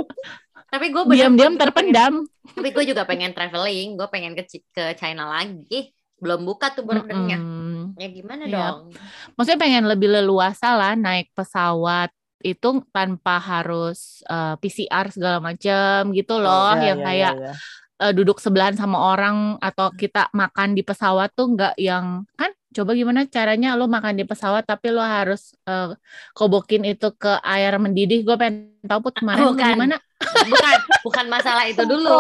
Tapi 0.69 0.91
gue 0.91 1.03
Diam-diam 1.15 1.55
terpendam. 1.55 2.27
Tapi 2.53 2.69
gue 2.75 2.85
juga 2.85 3.07
pengen 3.07 3.31
traveling. 3.31 3.95
Gue 3.95 4.09
pengen 4.11 4.35
ke 4.35 4.43
ke 4.51 4.85
China 4.99 5.31
lagi. 5.31 5.95
Belum 6.19 6.43
buka 6.43 6.75
tuh 6.75 6.83
bordernya. 6.83 7.39
Mm-mm. 7.39 7.95
Ya 7.95 8.09
gimana 8.11 8.43
Iya. 8.45 8.59
dong? 8.75 8.91
Maksudnya 9.39 9.61
pengen 9.63 9.87
lebih 9.87 10.11
leluasa 10.11 10.75
lah 10.75 10.99
naik 10.99 11.31
pesawat 11.33 12.11
itu 12.43 12.83
tanpa 12.91 13.39
harus 13.39 14.23
eh, 14.27 14.55
PCR 14.59 15.11
segala 15.11 15.39
macam 15.39 16.11
gitu 16.11 16.39
loh, 16.39 16.75
Ya, 16.75 16.91
yang 16.95 16.99
ya, 17.03 17.07
kayak 17.07 17.33
ya, 17.35 17.45
ya. 17.51 17.55
eh, 18.03 18.13
duduk 18.15 18.43
sebelahan 18.43 18.75
sama 18.75 18.99
orang 18.99 19.59
atau 19.59 19.91
kita 19.91 20.27
makan 20.31 20.75
di 20.75 20.83
pesawat 20.83 21.31
tuh 21.35 21.55
nggak 21.55 21.75
yang 21.79 22.27
kan 22.35 22.51
coba 22.79 22.95
gimana 22.95 23.27
caranya 23.27 23.75
lo 23.75 23.91
makan 23.91 24.15
di 24.15 24.23
pesawat 24.23 24.63
tapi 24.63 24.95
lo 24.95 25.03
harus 25.03 25.51
eh, 25.67 25.99
kobokin 26.31 26.87
itu 26.87 27.11
ke 27.19 27.43
air 27.43 27.75
mendidih 27.75 28.23
gue 28.23 28.37
pengen 28.39 28.71
tahu 28.87 29.11
put 29.11 29.19
kemarin 29.19 29.43
lo 29.43 29.53
Bukan. 29.59 29.67
gimana 29.75 29.97
Bukan, 30.19 30.77
bukan 31.07 31.27
masalah 31.31 31.71
itu 31.71 31.79
dulu. 31.87 32.11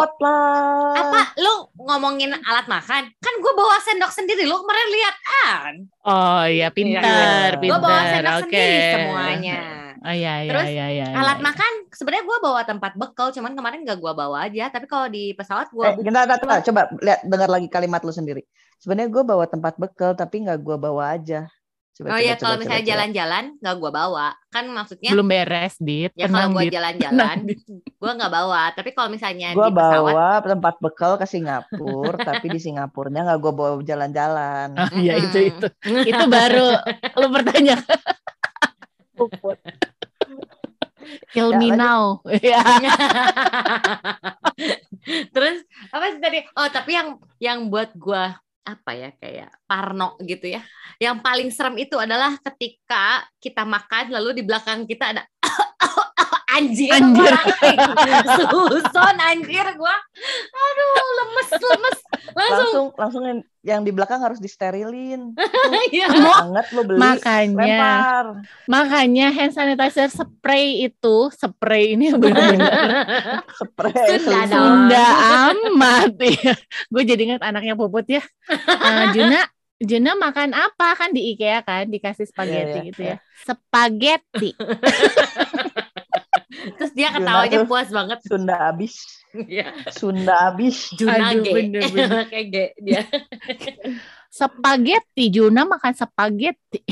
Apa 0.94 1.34
lu 1.34 1.66
ngomongin 1.82 2.30
alat 2.30 2.70
makan? 2.70 3.10
Kan 3.18 3.34
gue 3.42 3.52
bawa 3.58 3.74
sendok 3.82 4.14
sendiri. 4.14 4.46
Lu 4.46 4.54
kemarin 4.62 4.88
lihat 4.94 5.16
kan? 5.18 5.72
oh 6.06 6.44
iya 6.46 6.70
pintar 6.70 7.58
Iya. 7.58 7.66
Gue 7.74 7.78
bawa 7.82 7.98
pintar 7.98 8.12
sendok 8.14 8.34
oke 8.38 8.46
sendiri 8.54 8.78
semuanya. 8.94 9.58
Oh 10.00 10.14
iya 10.14 10.46
iya 10.46 10.50
Terus, 10.50 10.66
iya 10.68 10.86
iya 10.90 11.06
Alat 11.12 11.38
iya. 11.38 11.44
makan 11.44 11.72
sebenarnya 11.90 12.24
gue 12.24 12.38
bawa 12.38 12.60
tempat 12.62 12.92
bekal, 12.94 13.28
cuman 13.32 13.52
kemarin 13.52 13.82
gak 13.82 13.98
gue 13.98 14.12
bawa 14.12 14.46
aja. 14.46 14.70
Tapi 14.70 14.86
kalau 14.86 15.06
di 15.08 15.32
pesawat 15.34 15.68
gue 15.70 15.84
Eh, 15.84 15.94
bentar, 15.98 16.24
bentar, 16.24 16.38
bentar. 16.38 16.60
coba 16.62 16.80
lihat 17.00 17.20
dengar 17.26 17.48
lagi 17.48 17.68
kalimat 17.68 18.00
lu 18.02 18.12
sendiri. 18.12 18.42
Sebenarnya 18.78 19.10
gue 19.10 19.22
bawa 19.26 19.44
tempat 19.50 19.74
bekal 19.76 20.14
tapi 20.14 20.46
nggak 20.46 20.58
gue 20.62 20.76
bawa 20.78 21.18
aja. 21.18 21.50
Coba, 21.98 22.14
Oh 22.14 22.14
coba, 22.14 22.22
iya, 22.22 22.34
coba, 22.38 22.42
kalau 22.46 22.54
coba, 22.54 22.62
misalnya 22.62 22.84
jalan-jalan 22.94 23.44
nggak 23.58 23.76
gue 23.82 23.90
bawa, 23.90 24.26
kan 24.54 24.64
maksudnya 24.70 25.10
belum 25.10 25.26
beres 25.26 25.74
dit 25.82 26.10
ya 26.14 26.26
kalau 26.30 26.48
gue 26.54 26.64
jalan-jalan, 26.70 27.36
gue 27.74 28.10
nggak 28.14 28.32
bawa. 28.38 28.62
Tapi 28.70 28.90
kalau 28.94 29.10
misalnya 29.10 29.50
Gue 29.50 29.66
di 29.66 29.74
pesawat, 29.74 30.14
bawa 30.14 30.28
tempat 30.46 30.74
bekal 30.78 31.12
ke 31.18 31.26
Singapura, 31.26 32.14
tapi 32.30 32.46
di 32.54 32.62
Singapurnya 32.62 33.26
nggak 33.26 33.38
gue 33.42 33.50
bawa 33.50 33.70
jalan-jalan. 33.82 34.78
Ah, 34.78 34.90
iya 34.94 35.18
itu 35.18 35.38
Mm-mm. 35.42 35.50
itu 35.50 35.66
itu 36.14 36.24
baru 36.30 36.78
lu 37.18 37.26
bertanya 37.34 37.82
Ya, 41.32 41.48
me 41.48 41.72
lanjut. 41.72 41.78
now 41.78 42.02
ya 42.44 42.60
Terus 45.34 45.64
apa 45.88 46.04
sih 46.12 46.20
tadi? 46.20 46.44
Oh 46.52 46.68
tapi 46.68 46.92
yang 46.92 47.16
yang 47.40 47.72
buat 47.72 47.96
gue 47.96 48.24
apa 48.68 48.90
ya 48.92 49.08
kayak 49.16 49.48
parno 49.64 50.20
gitu 50.20 50.52
ya. 50.52 50.60
Yang 51.00 51.16
paling 51.24 51.48
serem 51.48 51.80
itu 51.80 51.96
adalah 51.96 52.36
ketika 52.42 53.24
kita 53.40 53.64
makan 53.64 54.12
lalu 54.12 54.36
di 54.36 54.42
belakang 54.44 54.84
kita 54.84 55.16
ada 55.16 55.24
anjir, 56.58 56.90
Anjir. 56.90 57.32
suson 58.34 59.16
anjir 59.16 59.66
gua 59.74 59.94
aduh 60.50 60.90
lemes 61.16 61.48
lemes 61.54 61.98
langsung 62.28 62.58
Langsung 62.58 62.86
langsung 62.94 63.22
yang, 63.24 63.38
yang 63.62 63.80
di 63.82 63.90
belakang 63.90 64.18
harus 64.18 64.38
disterilin. 64.38 65.32
Iya. 65.90 66.12
Banget 66.12 66.66
lu 66.70 66.82
beli. 66.84 66.98
makanya 66.98 67.56
Lempar. 67.56 68.24
makanya 68.66 69.26
hand 69.30 69.52
sanitizer 69.52 70.08
spray 70.08 70.84
itu 70.84 71.16
spray 71.30 71.94
ini 71.94 72.12
benar-benar 72.12 72.68
Spray. 73.60 74.18
Sunda. 74.20 74.46
Sunda 74.46 75.06
amat 75.50 76.12
ya 76.44 76.54
gue 76.88 77.02
jadi 77.04 77.22
ingat 77.24 77.42
anaknya 77.42 77.74
puput 77.74 78.04
ya 78.06 78.22
Eh, 78.48 79.04
Juna 79.12 79.40
Juna 79.78 80.10
makan 80.14 80.52
apa 80.52 80.94
kan 80.94 81.14
di 81.14 81.32
IKEA 81.32 81.62
kan 81.62 81.86
dikasih 81.86 82.26
spaghetti 82.26 82.66
Iya, 82.68 82.82
iya, 82.82 82.88
gitu 82.90 83.00
ya 83.04 83.16
spaghetti 83.40 84.50
terus 86.48 86.92
dia 86.96 87.12
ketawanya 87.12 87.58
tuh. 87.62 87.68
puas 87.68 87.88
banget. 87.92 88.18
Sunda 88.24 88.56
abis. 88.72 88.94
Iya. 89.36 89.68
Sunda 89.92 90.34
abis. 90.52 90.88
Junage 90.96 91.52
kayak 92.32 92.46
G 92.48 92.56
dia. 92.80 93.02
Spaghetti 94.28 95.24
Juna 95.32 95.64
makan 95.64 95.92
spaghetti 95.96 96.84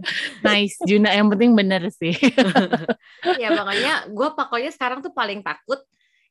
nice. 0.46 0.76
Juna 0.84 1.12
yang 1.12 1.28
penting 1.28 1.52
bener 1.56 1.88
sih. 1.92 2.16
Ya 3.40 3.52
pokoknya 3.52 4.08
gue 4.08 4.28
pokoknya 4.32 4.70
sekarang 4.72 5.04
tuh 5.04 5.12
paling 5.12 5.44
takut 5.44 5.80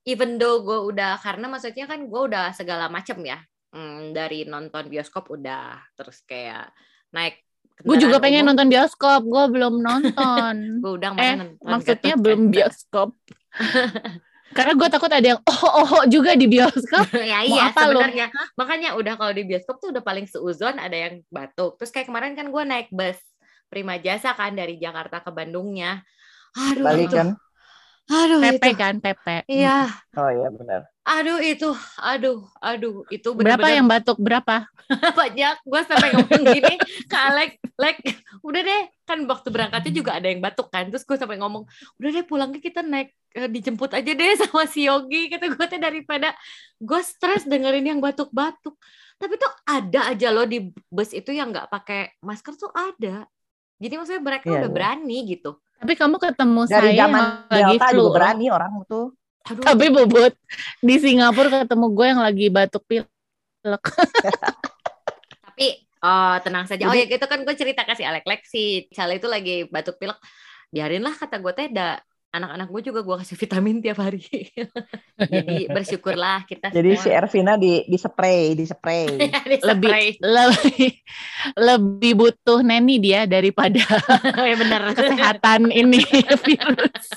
even 0.05 0.41
though 0.41 0.65
gue 0.65 0.89
udah 0.89 1.21
karena 1.21 1.45
maksudnya 1.45 1.85
kan 1.85 2.01
gue 2.09 2.21
udah 2.33 2.49
segala 2.53 2.89
macem 2.89 3.17
ya. 3.21 3.37
Hmm, 3.69 4.09
dari 4.17 4.49
nonton 4.49 4.89
bioskop 4.89 5.29
udah 5.29 5.77
terus 5.93 6.25
kayak 6.25 6.73
naik 7.13 7.45
gue 7.79 7.95
juga 7.95 8.19
pengen 8.19 8.43
nonton 8.43 8.67
bioskop 8.67 9.23
gue 9.23 9.43
belum 9.55 9.79
nonton. 9.79 10.55
Gue 10.83 10.91
udah 10.99 11.11
eh 11.15 11.35
nonton 11.39 11.63
maksudnya 11.63 12.15
Gatot 12.15 12.23
belum 12.23 12.41
Kaca. 12.43 12.51
bioskop. 12.51 13.09
Karena 14.57 14.73
gue 14.73 14.87
takut 14.89 15.11
ada 15.13 15.27
yang 15.37 15.39
oh 15.45 15.61
oh 15.61 15.87
oh 16.01 16.03
juga 16.09 16.33
di 16.33 16.49
bioskop. 16.49 17.05
Ya 17.21 17.45
Mau 17.45 17.53
iya 17.53 17.63
apa 17.69 17.81
lu? 17.87 18.01
sebenarnya. 18.01 18.27
Makanya 18.57 18.89
udah 18.97 19.13
kalau 19.15 19.31
di 19.31 19.43
bioskop 19.45 19.77
tuh 19.77 19.93
udah 19.93 20.01
paling 20.01 20.25
seuzon 20.25 20.75
ada 20.81 20.97
yang 20.97 21.21
batuk. 21.29 21.77
Terus 21.77 21.91
kayak 21.93 22.07
kemarin 22.09 22.33
kan 22.33 22.49
gue 22.49 22.63
naik 22.65 22.89
bus 22.89 23.19
Prima 23.69 24.01
Jasa 24.01 24.33
kan 24.33 24.57
dari 24.57 24.81
Jakarta 24.81 25.21
ke 25.21 25.29
Bandungnya. 25.29 26.01
Aduh 26.57 26.81
Balik 26.81 27.13
itu 27.13 27.15
kan? 27.15 27.37
Aduh 28.09 28.39
Pepe 28.41 28.69
itu. 28.69 28.77
kan 28.77 28.95
Pepe. 28.97 29.45
Iya. 29.45 29.85
Oh 30.17 30.29
iya 30.29 30.49
benar. 30.49 30.81
aduh 31.09 31.41
itu 31.41 31.69
aduh 31.97 32.45
aduh 32.61 33.01
itu 33.09 33.33
berapa 33.33 33.57
bener-bener 33.57 33.77
yang 33.81 33.87
batuk? 33.89 34.17
Berapa? 34.17 34.69
Banyak. 35.19 35.55
Gue 35.65 35.81
sampai 35.85 36.09
ngomong 36.13 36.43
gini 36.43 36.73
ke 37.05 37.17
Alex. 37.17 37.49
Udah 38.41 38.61
deh. 38.61 38.83
Kan 39.05 39.25
waktu 39.25 39.47
berangkatnya 39.49 39.89
juga 39.91 40.11
ada 40.17 40.29
yang 40.29 40.41
batuk 40.41 40.69
kan. 40.69 40.89
Terus 40.89 41.05
gue 41.05 41.17
sampai 41.17 41.37
ngomong 41.37 41.65
udah 41.97 42.09
deh 42.09 42.25
pulangnya 42.25 42.61
kita 42.61 42.81
naik 42.81 43.09
eh, 43.33 43.49
dijemput 43.49 43.89
aja 43.93 44.11
deh 44.11 44.31
sama 44.41 44.65
si 44.65 44.85
Yogi. 44.85 45.29
Kata 45.29 45.49
gue 45.49 45.65
teh 45.65 45.81
daripada 45.81 46.33
gue 46.77 47.01
stres 47.01 47.45
dengerin 47.45 47.85
yang 47.85 47.99
batuk-batuk. 48.01 48.77
Tapi 49.17 49.33
tuh 49.35 49.51
ada 49.65 50.13
aja 50.13 50.29
loh 50.29 50.45
di 50.45 50.61
bus 50.87 51.09
itu 51.11 51.29
yang 51.29 51.49
nggak 51.49 51.69
pakai 51.69 52.13
masker 52.21 52.53
tuh 52.53 52.69
ada. 52.71 53.25
Jadi 53.81 53.93
maksudnya 53.97 54.21
mereka 54.21 54.45
Iya, 54.45 54.61
udah 54.61 54.69
iya. 54.69 54.75
berani 54.75 55.17
gitu 55.25 55.57
Tapi 55.79 55.93
kamu 55.95 56.15
ketemu 56.19 56.61
Dari 56.67 56.91
saya 56.91 57.07
zaman 57.07 57.21
yang 57.23 57.33
lagi 57.47 57.75
Delta 57.79 57.87
flu. 57.87 57.97
juga 58.03 58.11
berani 58.19 58.45
orang 58.51 58.71
tuh. 58.83 59.05
Aduh, 59.47 59.63
Tapi 59.63 59.85
bobot 59.89 60.33
di 60.83 60.95
Singapura 60.99 61.63
ketemu 61.63 61.85
gue 61.95 62.05
yang 62.05 62.21
lagi 62.21 62.45
batuk 62.51 62.83
pilek. 62.85 63.83
tapi 65.59 65.83
eh, 65.83 66.37
tenang 66.47 66.63
saja 66.63 66.87
oh 66.87 66.95
ya 66.95 67.03
itu 67.03 67.27
kan 67.27 67.43
gue 67.43 67.55
cerita 67.59 67.83
kasih 67.83 68.07
Alek 68.07 68.23
Lexi 68.23 68.87
Cale 68.95 69.19
itu 69.19 69.27
lagi 69.27 69.67
batuk 69.67 69.99
pilek 69.99 70.15
biarinlah 70.71 71.11
kata 71.11 71.43
gue 71.43 71.51
teh 71.51 71.67
da 71.67 71.99
anak-anak 72.29 72.67
gue 72.69 72.81
juga 72.93 72.99
gue 73.01 73.15
kasih 73.25 73.37
vitamin 73.41 73.81
tiap 73.81 73.97
hari 74.05 74.21
jadi 75.33 75.65
bersyukurlah 75.73 76.45
kita 76.45 76.69
Jadi 76.69 76.91
si 77.01 77.09
Ervina 77.09 77.57
di 77.57 77.81
di 77.89 77.97
spray, 77.97 78.53
di 78.53 78.65
spray. 78.69 79.09
Di 79.49 79.57
lebih 79.65 79.89
spray. 79.89 80.07
lebih 80.21 80.89
lebih 81.57 82.11
butuh 82.13 82.61
neni 82.61 83.01
dia 83.01 83.25
daripada 83.25 83.81
ya 84.49 84.55
benar 84.55 84.93
kesehatan 84.93 85.73
ini 85.73 86.05
virus. 86.45 87.07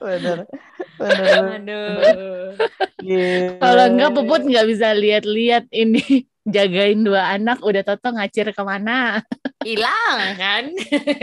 bener, 0.00 0.48
bener. 0.48 0.75
Aduh 1.00 2.54
Gila. 2.96 3.60
Kalau 3.60 3.84
enggak 3.92 4.10
Puput 4.16 4.42
nggak 4.48 4.66
bisa 4.66 4.90
lihat-lihat 4.96 5.68
ini 5.70 6.02
jagain 6.54 7.02
dua 7.04 7.34
anak 7.36 7.60
udah 7.62 7.82
toto 7.84 8.14
ngacir 8.14 8.50
ke 8.54 8.62
mana. 8.62 9.20
hilang 9.66 10.38
kan 10.38 10.64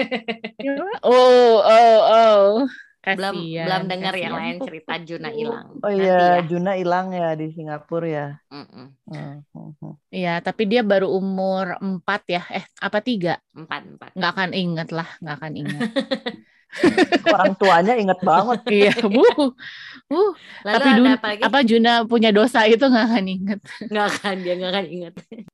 Oh 1.08 1.64
oh 1.64 1.98
oh. 2.04 2.44
belum 3.04 3.36
Kasian, 3.36 3.68
belum 3.68 3.84
dengar 3.92 4.16
yang 4.16 4.32
lain 4.32 4.64
cerita 4.64 4.96
Juna 4.96 5.28
hilang 5.28 5.76
Oh 5.84 5.92
Nanti 5.92 6.08
iya, 6.08 6.40
ya. 6.40 6.48
Juna 6.48 6.72
hilang 6.80 7.12
ya 7.12 7.36
di 7.36 7.52
Singapura 7.52 8.08
ya. 8.08 8.28
Mm-mm. 8.48 8.88
Hmm, 9.12 9.36
hmm, 9.44 9.72
hmm. 9.76 9.94
Iya, 10.08 10.40
tapi 10.40 10.64
dia 10.72 10.88
baru 10.88 11.12
umur 11.12 11.76
4 11.84 12.22
ya. 12.32 12.48
Eh, 12.48 12.64
apa 12.80 13.04
tiga? 13.04 13.36
empat 13.52 13.82
empat 13.92 14.10
Nggak 14.16 14.32
akan 14.32 14.52
inget 14.56 14.90
lah, 14.96 15.10
nggak 15.20 15.36
akan 15.36 15.54
inget. 15.60 15.82
Orang 17.30 17.54
tuanya 17.58 17.94
inget 17.98 18.20
banget. 18.22 18.60
iya, 18.82 18.94
bu. 19.02 19.24
Uh, 20.14 20.36
lalu 20.68 20.74
tapi 20.78 20.90
dulu 21.00 21.08
apa 21.18 21.60
Juna 21.66 21.94
punya 22.06 22.30
dosa 22.30 22.68
itu 22.68 22.84
nggak 22.84 23.06
akan 23.08 23.26
inget. 23.26 23.60
nggak 23.92 24.08
akan 24.14 24.36
dia 24.44 24.54
nggak 24.60 24.72
akan 24.76 24.88
ingat 24.92 25.14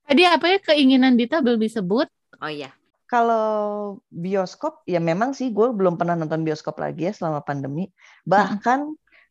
Tadi 0.10 0.24
apa 0.26 0.46
ya 0.50 0.58
keinginan 0.60 1.14
Dita 1.16 1.40
belum 1.40 1.62
disebut? 1.62 2.08
oh 2.40 2.52
iya 2.52 2.74
Kalau 3.10 3.98
bioskop, 4.14 4.86
ya 4.86 5.02
memang 5.02 5.34
sih 5.34 5.50
gue 5.50 5.74
belum 5.74 5.98
pernah 5.98 6.14
nonton 6.14 6.46
bioskop 6.46 6.78
lagi 6.78 7.10
ya 7.10 7.14
selama 7.16 7.42
pandemi. 7.42 7.90
Bahkan 8.22 8.80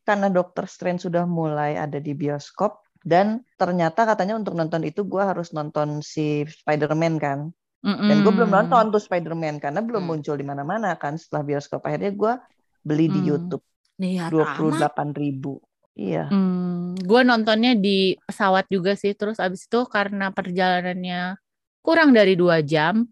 karena 0.03 0.27
Doctor 0.27 0.67
Strange 0.67 1.07
sudah 1.07 1.23
mulai 1.23 1.79
ada 1.79 1.95
di 1.95 2.11
bioskop 2.11 2.83
dan 2.99 3.47
ternyata 3.55 4.03
katanya 4.03 4.35
untuk 4.35 4.59
nonton 4.59 4.83
itu 4.83 5.07
gue 5.07 5.23
harus 5.23 5.55
nonton 5.55 6.03
si 6.03 6.43
Spider-Man 6.43 7.15
kan. 7.23 7.39
Dan 7.79 8.21
gue 8.21 8.33
belum 8.33 8.51
nonton 8.51 8.91
tuh 8.91 8.99
Spider-Man 8.99 9.57
karena 9.57 9.79
belum 9.79 10.03
Hmm. 10.03 10.09
muncul 10.13 10.35
di 10.35 10.43
mana-mana 10.43 10.95
kan 10.95 11.15
setelah 11.15 11.43
bioskop. 11.43 11.79
Akhirnya 11.81 12.11
gue 12.11 12.33
beli 12.81 13.07
di 13.07 13.21
Hmm. 13.23 13.29
YouTube 13.29 13.63
nih 13.95 14.27
dua 14.27 14.45
puluh 14.53 14.71
delapan 14.75 15.11
ribu. 15.11 15.63
Iya. 15.95 16.27
Hmm, 16.27 16.95
gue 16.95 17.21
nontonnya 17.23 17.75
di 17.75 18.15
pesawat 18.21 18.67
juga 18.67 18.95
sih. 18.95 19.11
Terus 19.11 19.35
abis 19.35 19.63
itu 19.63 19.79
karena 19.85 20.31
perjalanannya 20.31 21.35
kurang 21.79 22.11
dari 22.11 22.35
dua 22.35 22.59
jam, 22.59 23.07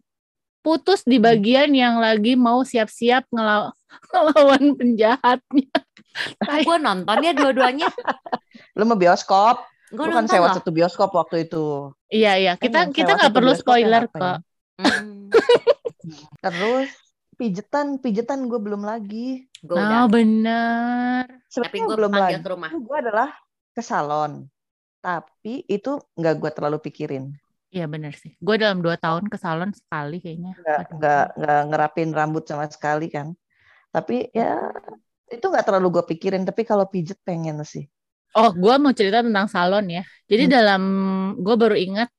putus 0.59 1.03
di 1.03 1.15
bagian 1.17 1.71
yang 1.71 1.99
lagi 1.99 2.35
mau 2.35 2.63
siap-siap 2.63 3.27
ngelaw- 3.27 3.71
ngelawan 4.11 4.63
penjahatnya. 4.75 5.71
gue 6.63 6.77
nonton 6.81 7.17
ya 7.21 7.31
dua-duanya 7.31 7.87
Lu 8.77 8.83
mau 8.83 8.97
bioskop? 8.97 9.63
gue 9.87 10.03
kan 10.03 10.19
nonton 10.19 10.33
sewa 10.33 10.51
loh 10.51 10.55
satu 10.55 10.71
bioskop 10.71 11.11
waktu 11.13 11.47
itu. 11.47 11.95
Iya 12.09 12.33
iya, 12.35 12.53
Kan 12.59 12.63
kita 12.67 12.79
kita 12.91 13.11
nggak 13.15 13.31
perlu 13.31 13.51
yang 13.51 13.61
spoiler 13.61 14.03
ya? 14.03 14.11
kok. 14.11 14.37
Hmm, 14.77 15.33
Terus 16.41 16.89
pijetan, 17.37 17.97
pijetan 17.97 18.45
gue 18.45 18.59
belum 18.61 18.85
lagi. 18.85 19.49
gue 19.57 19.73
udah 19.73 20.05
Oh 20.05 20.09
bener. 20.09 21.25
tapi 21.49 21.77
gue 21.81 21.95
belum 21.97 22.13
lagi. 22.13 22.37
ke 22.37 22.49
rumah 22.53 22.69
Gue 22.69 22.97
adalah 23.01 23.29
ke 23.73 23.81
salon. 23.81 24.45
Tapi 25.01 25.65
itu 25.65 25.97
nggak 26.13 26.35
gue 26.37 26.51
terlalu 26.53 26.77
pikirin. 26.81 27.33
Iya 27.73 27.85
bener 27.89 28.13
sih. 28.15 28.37
Gue 28.39 28.55
dalam 28.61 28.79
dua 28.79 28.95
tahun 28.95 29.27
ke 29.27 29.37
salon 29.37 29.73
sekali 29.73 30.21
kayaknya. 30.21 30.53
Nggak, 30.61 30.81
nggak, 30.97 31.25
nggak 31.41 31.61
ngerapin 31.73 32.09
rambut 32.13 32.43
sama 32.45 32.65
sekali 32.69 33.09
kan. 33.09 33.33
Tapi 33.91 34.29
ya 34.31 34.61
itu 35.27 35.43
nggak 35.43 35.65
terlalu 35.67 35.99
gue 35.99 36.03
pikirin. 36.15 36.45
Tapi 36.47 36.61
kalau 36.63 36.85
pijet 36.87 37.17
pengen 37.25 37.59
sih. 37.65 37.85
Oh, 38.37 38.53
gue 38.53 38.75
mau 38.77 38.93
cerita 38.93 39.25
tentang 39.25 39.49
salon 39.49 39.89
ya. 39.89 40.03
Jadi 40.29 40.43
Hmm. 40.47 40.53
dalam 40.53 40.81
gue 41.41 41.55
baru 41.57 41.73
ingat, 41.73 42.09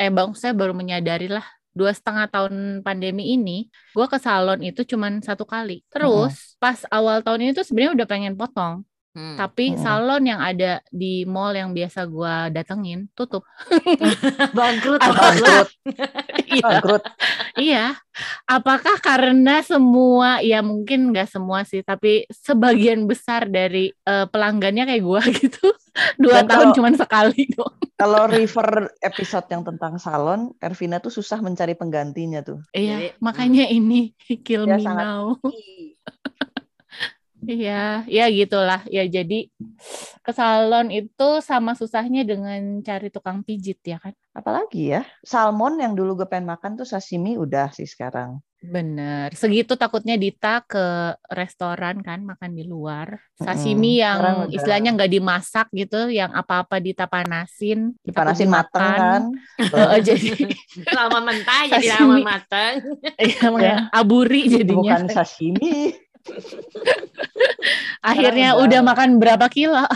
eh 0.00 0.08
bang, 0.08 0.32
saya 0.32 0.56
baru 0.56 0.72
menyadari 0.72 1.28
lah 1.28 1.44
dua 1.76 1.92
setengah 1.92 2.26
tahun 2.32 2.80
pandemi 2.80 3.36
ini, 3.36 3.68
gue 3.92 4.06
ke 4.08 4.16
salon 4.16 4.60
itu 4.64 4.80
cuman 4.88 5.20
satu 5.20 5.44
kali. 5.44 5.84
Terus 5.92 6.56
pas 6.56 6.80
awal 6.88 7.20
tahun 7.20 7.40
ini 7.44 7.50
tuh 7.52 7.64
sebenarnya 7.68 7.92
udah 8.00 8.08
pengen 8.08 8.34
potong, 8.40 8.82
Hmm. 9.16 9.32
tapi 9.34 9.72
Hmm. 9.72 9.80
salon 9.80 10.28
yang 10.28 10.38
ada 10.38 10.84
di 10.92 11.24
mall 11.24 11.50
yang 11.50 11.72
biasa 11.72 12.04
gue 12.04 12.34
datengin 12.52 13.08
tutup. 13.16 13.48
bangkrut 14.52 15.00
Bangkrut, 15.00 15.68
Iya, 16.52 16.60
bangkrut. 16.62 17.02
iya. 17.56 17.96
Apakah 18.44 19.00
karena 19.00 19.60
semua, 19.60 20.40
ya 20.40 20.60
mungkin 20.60 21.10
nggak 21.10 21.28
semua 21.28 21.64
sih, 21.64 21.80
tapi 21.80 22.28
sebagian 22.28 23.04
besar 23.04 23.48
dari 23.48 23.88
eh, 23.88 24.26
pelanggannya 24.26 24.84
kayak 24.84 25.00
gue 25.02 25.20
gitu, 25.40 25.64
dua 26.16 26.44
Dan 26.44 26.48
tahun 26.48 26.68
cuman 26.72 26.94
sekali 26.94 27.48
doang. 27.50 27.72
Kalau 27.96 28.28
refer 28.28 28.92
episode 29.00 29.48
yang 29.48 29.64
tentang 29.64 29.96
salon, 29.96 30.52
Ervina 30.60 31.00
tuh 31.00 31.08
susah 31.08 31.40
mencari 31.40 31.72
penggantinya 31.72 32.44
tuh. 32.44 32.60
Iya, 32.70 33.00
Jadi, 33.00 33.08
makanya 33.18 33.64
ini 33.66 34.12
kill 34.44 34.68
Dia 34.68 34.76
me 34.76 34.84
sangat- 34.84 35.08
now. 35.08 35.40
Iya, 37.46 38.02
ya 38.10 38.26
gitulah. 38.28 38.82
Ya 38.90 39.06
jadi 39.06 39.46
ke 40.20 40.32
salon 40.34 40.90
itu 40.90 41.28
sama 41.40 41.78
susahnya 41.78 42.26
dengan 42.26 42.82
cari 42.82 43.08
tukang 43.08 43.46
pijit 43.46 43.78
ya 43.86 44.02
kan. 44.02 44.12
Apalagi 44.34 44.98
ya, 44.98 45.02
salmon 45.22 45.78
yang 45.78 45.94
dulu 45.94 46.18
gue 46.22 46.28
pengen 46.28 46.50
makan 46.50 46.74
tuh 46.74 46.84
sashimi 46.84 47.38
udah 47.38 47.70
sih 47.70 47.86
sekarang. 47.86 48.42
Bener. 48.66 49.30
Segitu 49.36 49.78
takutnya 49.78 50.18
Dita 50.18 50.64
ke 50.66 51.14
restoran 51.30 52.02
kan 52.02 52.26
makan 52.26 52.56
di 52.56 52.66
luar. 52.66 53.20
Sashimi 53.38 54.02
Sekarang 54.02 54.50
yang 54.50 54.50
istilahnya 54.50 54.90
nggak 54.98 55.12
dimasak 55.12 55.66
gitu, 55.70 56.10
yang 56.10 56.34
apa-apa 56.34 56.82
Dita 56.82 57.06
panasin, 57.06 57.94
Dipanasin 58.02 58.50
mateng 58.50 58.98
kan. 58.98 59.22
Heeh, 59.60 60.00
jadi 60.02 60.28
lama 60.98 61.18
mentah 61.22 61.62
jadi 61.78 61.86
lama 62.00 62.16
mateng 62.24 62.74
iya, 63.22 63.46
makanya 63.54 63.78
aburi 63.94 64.50
jadinya. 64.50 64.98
Bukan 64.98 65.14
sashimi. 65.14 65.94
Akhirnya 68.06 68.54
udah- 68.54 68.62
udah 68.62 68.80
makan 68.82 69.08
berapa 69.18 69.46
kilo 69.48 69.74
Ah, 69.82 69.90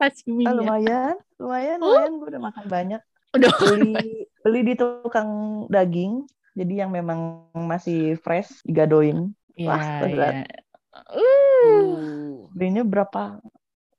sashiminya. 0.00 0.56
lumayan, 0.56 1.14
lumayan, 1.36 1.76
Oh. 1.78 1.92
lumayan. 1.92 2.12
Gue 2.16 2.28
udah 2.32 2.42
makan 2.42 2.64
banyak. 2.66 3.00
Udah 3.30 3.50
Beli, 3.54 3.92
beli 4.40 4.60
di 4.64 4.74
tukang 4.74 5.30
daging. 5.68 6.24
Jadi 6.50 6.74
yang 6.74 6.88
memang 6.88 7.20
masih 7.54 8.16
fresh 8.16 8.64
digadoin. 8.64 9.30
Iya, 9.54 9.68
Wah, 9.68 10.00
berat. 10.00 10.34
iya. 10.40 10.58
Uh. 11.06 12.48
Belinya 12.50 12.82
berapa? 12.82 13.38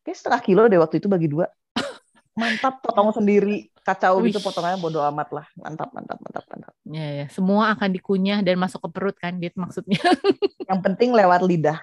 Kayak 0.01 0.17
setengah 0.17 0.41
kilo 0.41 0.61
deh 0.65 0.75
waktu 0.75 0.97
itu 0.97 1.07
bagi 1.07 1.29
dua. 1.29 1.47
Mantap, 2.33 2.81
potong 2.81 3.13
sendiri. 3.13 3.69
Kacau 3.81 4.21
gitu 4.21 4.37
potongannya 4.37 4.77
bodo 4.77 5.01
amat 5.05 5.29
lah. 5.31 5.45
Mantap, 5.55 5.89
mantap, 5.89 6.17
mantap, 6.17 6.45
mantap. 6.47 6.73
ya, 6.85 7.05
ya. 7.21 7.25
Semua 7.29 7.73
akan 7.73 7.89
dikunyah 7.91 8.41
dan 8.41 8.57
masuk 8.57 8.77
ke 8.85 8.89
perut 8.89 9.17
kan, 9.17 9.37
Dit 9.37 9.53
maksudnya. 9.53 9.97
Yang 10.69 10.79
penting 10.85 11.13
lewat 11.13 11.41
lidah. 11.41 11.81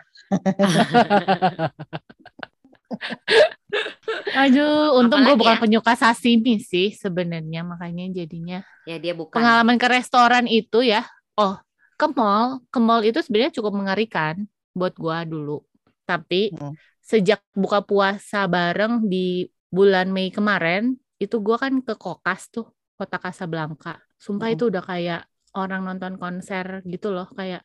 Aduh, 4.38 4.98
untung 5.00 5.24
gue 5.24 5.34
bukan 5.36 5.56
ya? 5.56 5.60
penyuka 5.60 5.92
sashimi 5.96 6.60
sih 6.60 6.92
sebenarnya, 6.94 7.64
makanya 7.64 8.04
jadinya 8.12 8.58
ya 8.88 8.96
dia 9.00 9.12
bukan 9.16 9.36
pengalaman 9.40 9.76
ke 9.80 9.86
restoran 9.88 10.44
itu 10.48 10.84
ya. 10.84 11.04
Oh, 11.38 11.56
ke 11.98 12.06
mall, 12.12 12.62
ke 12.72 12.78
mall 12.80 13.02
itu 13.04 13.18
sebenarnya 13.20 13.52
cukup 13.60 13.72
mengerikan 13.76 14.46
buat 14.74 14.94
gua 14.96 15.24
dulu. 15.26 15.64
Tapi 16.06 16.52
Hmm. 16.54 16.74
sejak 17.04 17.40
buka 17.56 17.80
puasa 17.84 18.44
bareng 18.48 19.08
di 19.08 19.48
bulan 19.68 20.08
Mei 20.12 20.32
kemarin, 20.32 20.96
itu 21.20 21.36
gua 21.40 21.56
kan 21.60 21.80
ke 21.84 21.94
Kokas 21.96 22.48
tuh, 22.52 22.68
kota 22.96 23.16
Casablanca. 23.20 24.00
Sumpah 24.16 24.48
Hmm. 24.48 24.54
itu 24.56 24.64
udah 24.72 24.82
kayak 24.84 25.20
orang 25.56 25.84
nonton 25.88 26.14
konser 26.20 26.84
gitu 26.86 27.12
loh, 27.12 27.28
kayak 27.36 27.64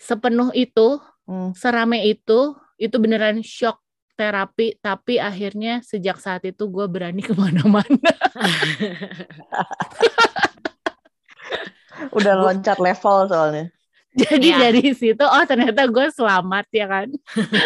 sepenuh 0.00 0.50
itu, 0.56 0.98
Hmm. 1.32 1.56
serame 1.56 2.04
itu, 2.04 2.52
itu 2.76 2.92
beneran 3.00 3.40
shock 3.40 3.80
terapi. 4.20 4.76
Tapi 4.76 5.16
akhirnya 5.16 5.80
sejak 5.80 6.20
saat 6.20 6.44
itu 6.44 6.68
gue 6.68 6.84
berani 6.84 7.24
ke 7.28 7.32
mana-mana. 7.32 8.12
Udah 12.16 12.34
loncat 12.36 12.76
level 12.76 13.32
soalnya. 13.32 13.72
Jadi 14.12 14.52
Iya. 14.52 14.68
dari 14.68 14.92
situ 14.92 15.24
oh 15.24 15.44
ternyata 15.48 15.88
gue 15.88 16.12
selamat 16.12 16.68
ya 16.68 16.84
kan. 16.84 17.08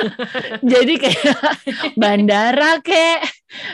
Jadi 0.73 0.95
kayak 1.03 1.43
bandara 1.99 2.79
kek 2.79 3.27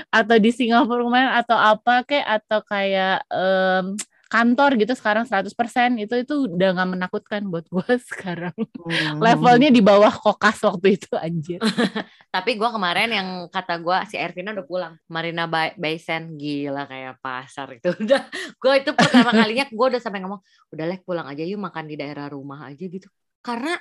atau 0.09 0.41
di 0.41 0.49
Singapura 0.57 1.05
kemarin 1.05 1.37
atau 1.37 1.61
apa 1.61 2.01
kek 2.09 2.25
atau 2.25 2.65
kayak 2.65 3.29
em, 3.29 3.93
kantor 4.33 4.81
gitu 4.81 4.97
sekarang 4.97 5.29
100% 5.29 5.53
itu 6.01 6.15
itu 6.17 6.35
udah 6.49 6.73
nggak 6.73 6.91
menakutkan 6.97 7.45
buat 7.53 7.69
gue 7.69 7.85
sekarang. 8.11 8.57
Hmm. 8.57 9.21
Levelnya 9.21 9.69
di 9.69 9.85
bawah 9.85 10.09
kokas 10.09 10.65
waktu 10.65 10.97
itu 10.97 11.13
anjir. 11.21 11.61
Tapi 12.35 12.57
gue 12.57 12.69
kemarin 12.73 13.13
yang 13.13 13.29
kata 13.53 13.77
gue 13.85 13.97
si 14.09 14.17
Ervina 14.17 14.57
udah 14.57 14.65
pulang. 14.65 14.95
Marina 15.13 15.45
Bay, 15.45 15.77
Bay 15.77 16.01
Sand 16.01 16.41
gila 16.41 16.89
kayak 16.89 17.21
pasar 17.21 17.77
itu 17.77 17.93
udah. 18.09 18.25
Gue 18.57 18.73
itu 18.81 18.97
pertama 18.97 19.37
kalinya 19.37 19.69
gue 19.69 19.87
udah 19.93 20.01
sampai 20.01 20.25
ngomong 20.25 20.41
udah 20.73 20.85
lek 20.89 21.05
pulang 21.05 21.29
aja 21.29 21.45
yuk 21.45 21.61
makan 21.61 21.85
di 21.93 22.01
daerah 22.01 22.33
rumah 22.33 22.73
aja 22.73 22.85
gitu. 22.89 23.13
Karena 23.45 23.77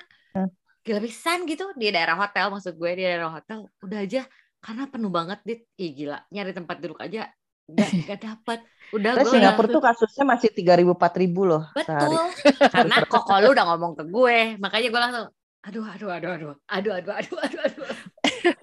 gila 0.83 0.99
pisan 0.99 1.47
gitu 1.47 1.71
di 1.79 1.95
daerah 1.95 2.19
hotel 2.19 2.51
maksud 2.51 2.75
gue 2.75 2.91
di 2.99 3.07
daerah 3.07 3.31
hotel 3.31 3.71
udah 3.87 3.99
aja 4.03 4.27
karena 4.59 4.83
penuh 4.91 5.07
banget 5.15 5.39
dit. 5.47 5.63
Ih 5.79 5.95
gila 5.95 6.19
nyari 6.27 6.51
tempat 6.51 6.83
duduk 6.83 6.99
aja 6.99 7.31
gak, 7.77 7.89
gak 8.07 8.19
dapet. 8.21 8.59
Udah 8.91 9.11
gue 9.15 9.27
Singapura 9.27 9.67
tuh 9.71 9.83
kasusnya 9.83 10.25
masih 10.27 10.49
3000 10.51 10.95
4000 10.95 11.47
loh 11.47 11.63
sehari. 11.79 12.11
Betul. 12.11 12.25
Karena 12.75 12.95
koko 13.07 13.33
lu 13.39 13.49
udah 13.55 13.65
ngomong 13.71 13.93
ke 13.95 14.03
gue, 14.07 14.37
makanya 14.59 14.87
gue 14.91 15.01
langsung 15.01 15.27
aduh 15.61 15.85
aduh 15.85 16.09
aduh 16.09 16.31
aduh 16.33 16.49
aduh 16.65 16.93
aduh 16.97 17.13
aduh 17.21 17.37
aduh 17.37 17.61
aduh. 17.69 17.85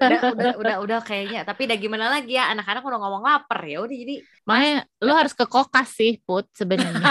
udah, 0.03 0.21
udah 0.35 0.53
udah 0.59 0.77
udah 0.83 0.99
kayaknya 1.07 1.47
tapi 1.47 1.71
udah 1.71 1.79
gimana 1.79 2.11
lagi 2.11 2.35
ya 2.35 2.51
anak-anak 2.51 2.83
udah 2.83 2.99
ngomong 2.99 3.23
lapar 3.23 3.63
ya 3.71 3.79
udah 3.79 3.95
jadi 3.95 4.19
Makanya 4.43 4.83
lu 5.07 5.13
harus 5.15 5.31
ke 5.31 5.47
kokas 5.47 5.95
sih 5.95 6.19
put 6.27 6.51
sebenarnya. 6.59 6.99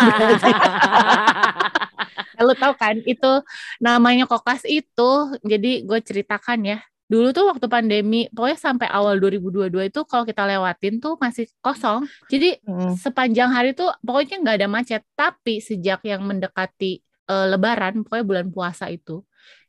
lu 2.43 2.53
tahu 2.53 2.73
kan 2.75 2.99
itu 3.07 3.31
namanya 3.79 4.27
kokas 4.27 4.67
itu 4.67 5.39
jadi 5.41 5.87
gue 5.87 5.99
ceritakan 6.03 6.59
ya 6.67 6.79
dulu 7.07 7.31
tuh 7.31 7.47
waktu 7.47 7.65
pandemi 7.71 8.27
pokoknya 8.35 8.59
sampai 8.59 8.87
awal 8.91 9.15
2022 9.17 9.87
itu 9.87 10.03
kalau 10.03 10.27
kita 10.27 10.43
lewatin 10.43 10.99
tuh 10.99 11.15
masih 11.17 11.47
kosong. 11.63 12.03
Jadi 12.27 12.59
Hmm. 12.67 12.93
sepanjang 12.99 13.49
hari 13.51 13.71
tuh 13.71 13.87
pokoknya 14.03 14.43
nggak 14.43 14.55
ada 14.59 14.67
macet. 14.67 15.01
Tapi 15.15 15.63
sejak 15.63 16.03
yang 16.03 16.23
mendekati 16.27 16.99
eh, 17.27 17.45
lebaran 17.51 18.03
pokoknya 18.07 18.25
bulan 18.27 18.47
puasa 18.51 18.87
itu 18.87 19.23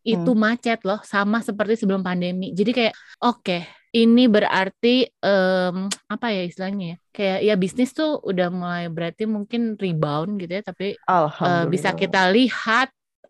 itu 0.06 0.30
macet 0.32 0.82
loh 0.88 0.98
sama 1.04 1.38
seperti 1.44 1.74
sebelum 1.78 2.00
pandemi. 2.00 2.50
Jadi 2.56 2.70
kayak 2.72 2.94
oke 3.20 3.58
ini 3.92 4.24
berarti 4.28 5.04
em, 5.04 5.76
apa 6.08 6.26
ya 6.32 6.42
istilahnya 6.44 6.84
ya? 6.92 6.96
Kayak 7.12 7.38
ya 7.44 7.54
bisnis 7.56 7.90
tuh 7.92 8.16
udah 8.20 8.48
mulai 8.48 8.84
berarti 8.88 9.24
mungkin 9.28 9.76
rebound 9.76 10.38
gitu 10.40 10.52
ya 10.54 10.62
tapi 10.64 10.96
Alhamdulillah. 11.04 11.68
bisa 11.68 11.90
kita 11.92 12.28
lihat 12.32 12.88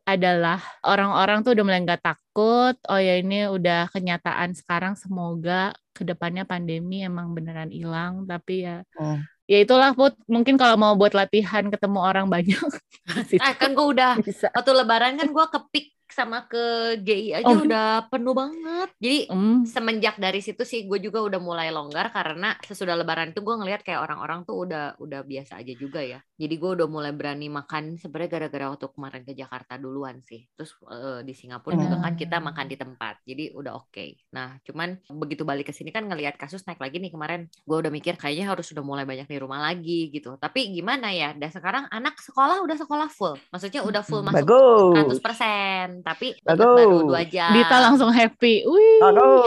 adalah 0.09 0.57
orang-orang 0.81 1.45
tuh 1.45 1.53
udah 1.53 1.65
mulai 1.69 1.81
nggak 1.85 2.01
takut. 2.01 2.75
Oh 2.89 2.97
ya 2.97 3.21
ini 3.21 3.45
udah 3.47 3.93
kenyataan 3.93 4.57
sekarang. 4.57 4.97
Semoga 4.97 5.77
ke 5.93 6.03
depannya 6.09 6.49
pandemi 6.49 7.05
emang 7.05 7.37
beneran 7.37 7.69
hilang. 7.69 8.25
Tapi 8.25 8.65
ya, 8.65 8.77
Hmm. 8.97 9.21
ya 9.45 9.59
itulah 9.61 9.93
put. 9.93 10.17
Mungkin 10.25 10.57
kalau 10.57 10.81
mau 10.81 10.97
buat 10.97 11.13
latihan 11.13 11.69
ketemu 11.69 11.99
orang 12.01 12.27
banyak, 12.27 12.57
ah, 13.45 13.53
kan 13.55 13.77
gue 13.77 13.87
udah 13.93 14.17
bisa. 14.25 14.49
waktu 14.57 14.73
lebaran 14.73 15.21
kan 15.21 15.29
gue 15.29 15.47
kepik 15.53 15.87
sama 16.09 16.49
ke 16.49 16.65
GI 16.99 17.37
aja 17.37 17.53
Oh. 17.53 17.63
udah 17.63 18.09
penuh 18.09 18.33
banget 18.33 18.89
jadi 18.99 19.29
Hmm, 19.29 19.63
semenjak 19.69 20.17
dari 20.17 20.41
situ 20.41 20.65
sih 20.65 20.89
gue 20.89 20.99
juga 20.99 21.21
udah 21.21 21.37
mulai 21.39 21.69
longgar 21.69 22.09
karena 22.11 22.57
sesudah 22.65 22.97
lebaran 22.97 23.31
itu 23.31 23.45
gue 23.45 23.55
ngelihat 23.55 23.85
kayak 23.85 24.03
orang-orang 24.03 24.43
tuh 24.43 24.67
udah 24.67 24.97
udah 24.99 25.21
biasa 25.23 25.61
aja 25.61 25.73
juga 25.77 26.01
ya 26.03 26.19
jadi 26.39 26.55
gue 26.55 26.71
udah 26.79 26.87
mulai 26.87 27.11
berani 27.11 27.51
makan 27.51 27.99
sebenarnya 27.99 28.31
gara-gara 28.39 28.71
waktu 28.71 28.87
kemarin 28.95 29.23
ke 29.27 29.35
Jakarta 29.35 29.75
duluan 29.75 30.23
sih 30.23 30.47
terus 30.55 30.79
eh, 30.87 31.27
di 31.27 31.35
Singapura 31.35 31.75
juga 31.75 31.99
kan 31.99 32.15
kita 32.15 32.39
makan 32.39 32.67
di 32.71 32.77
tempat 32.79 33.19
jadi 33.27 33.51
udah 33.53 33.73
oke 33.75 34.07
nah 34.31 34.55
cuman 34.63 35.03
begitu 35.19 35.43
balik 35.43 35.69
ke 35.69 35.75
sini 35.75 35.91
kan 35.91 36.07
ngelihat 36.07 36.39
kasus 36.39 36.63
naik 36.65 36.79
lagi 36.79 37.03
nih 37.03 37.11
kemarin 37.11 37.51
gue 37.51 37.77
udah 37.77 37.91
mikir 37.91 38.15
kayaknya 38.15 38.49
harus 38.49 38.71
udah 38.71 38.85
mulai 38.87 39.03
banyak 39.03 39.27
di 39.27 39.37
rumah 39.37 39.59
lagi 39.61 40.09
gitu 40.09 40.39
tapi 40.39 40.71
gimana 40.71 41.11
ya 41.11 41.35
dan 41.35 41.51
sekarang 41.51 41.85
anak 41.91 42.15
sekolah 42.23 42.63
udah 42.63 42.77
sekolah 42.79 43.09
full 43.11 43.35
maksudnya 43.51 43.83
udah 43.83 44.03
full 44.07 44.23
masuk 44.23 44.47
Bagus. 44.47 45.19
100% 45.19 46.07
tapi 46.07 46.39
Bagus. 46.47 46.63
baru 46.79 46.99
dua 47.03 47.23
jam 47.27 47.51
Dita 47.51 47.77
langsung 47.83 48.15
happy. 48.15 48.63
Wih, 48.63 49.01
Aduh, 49.03 49.43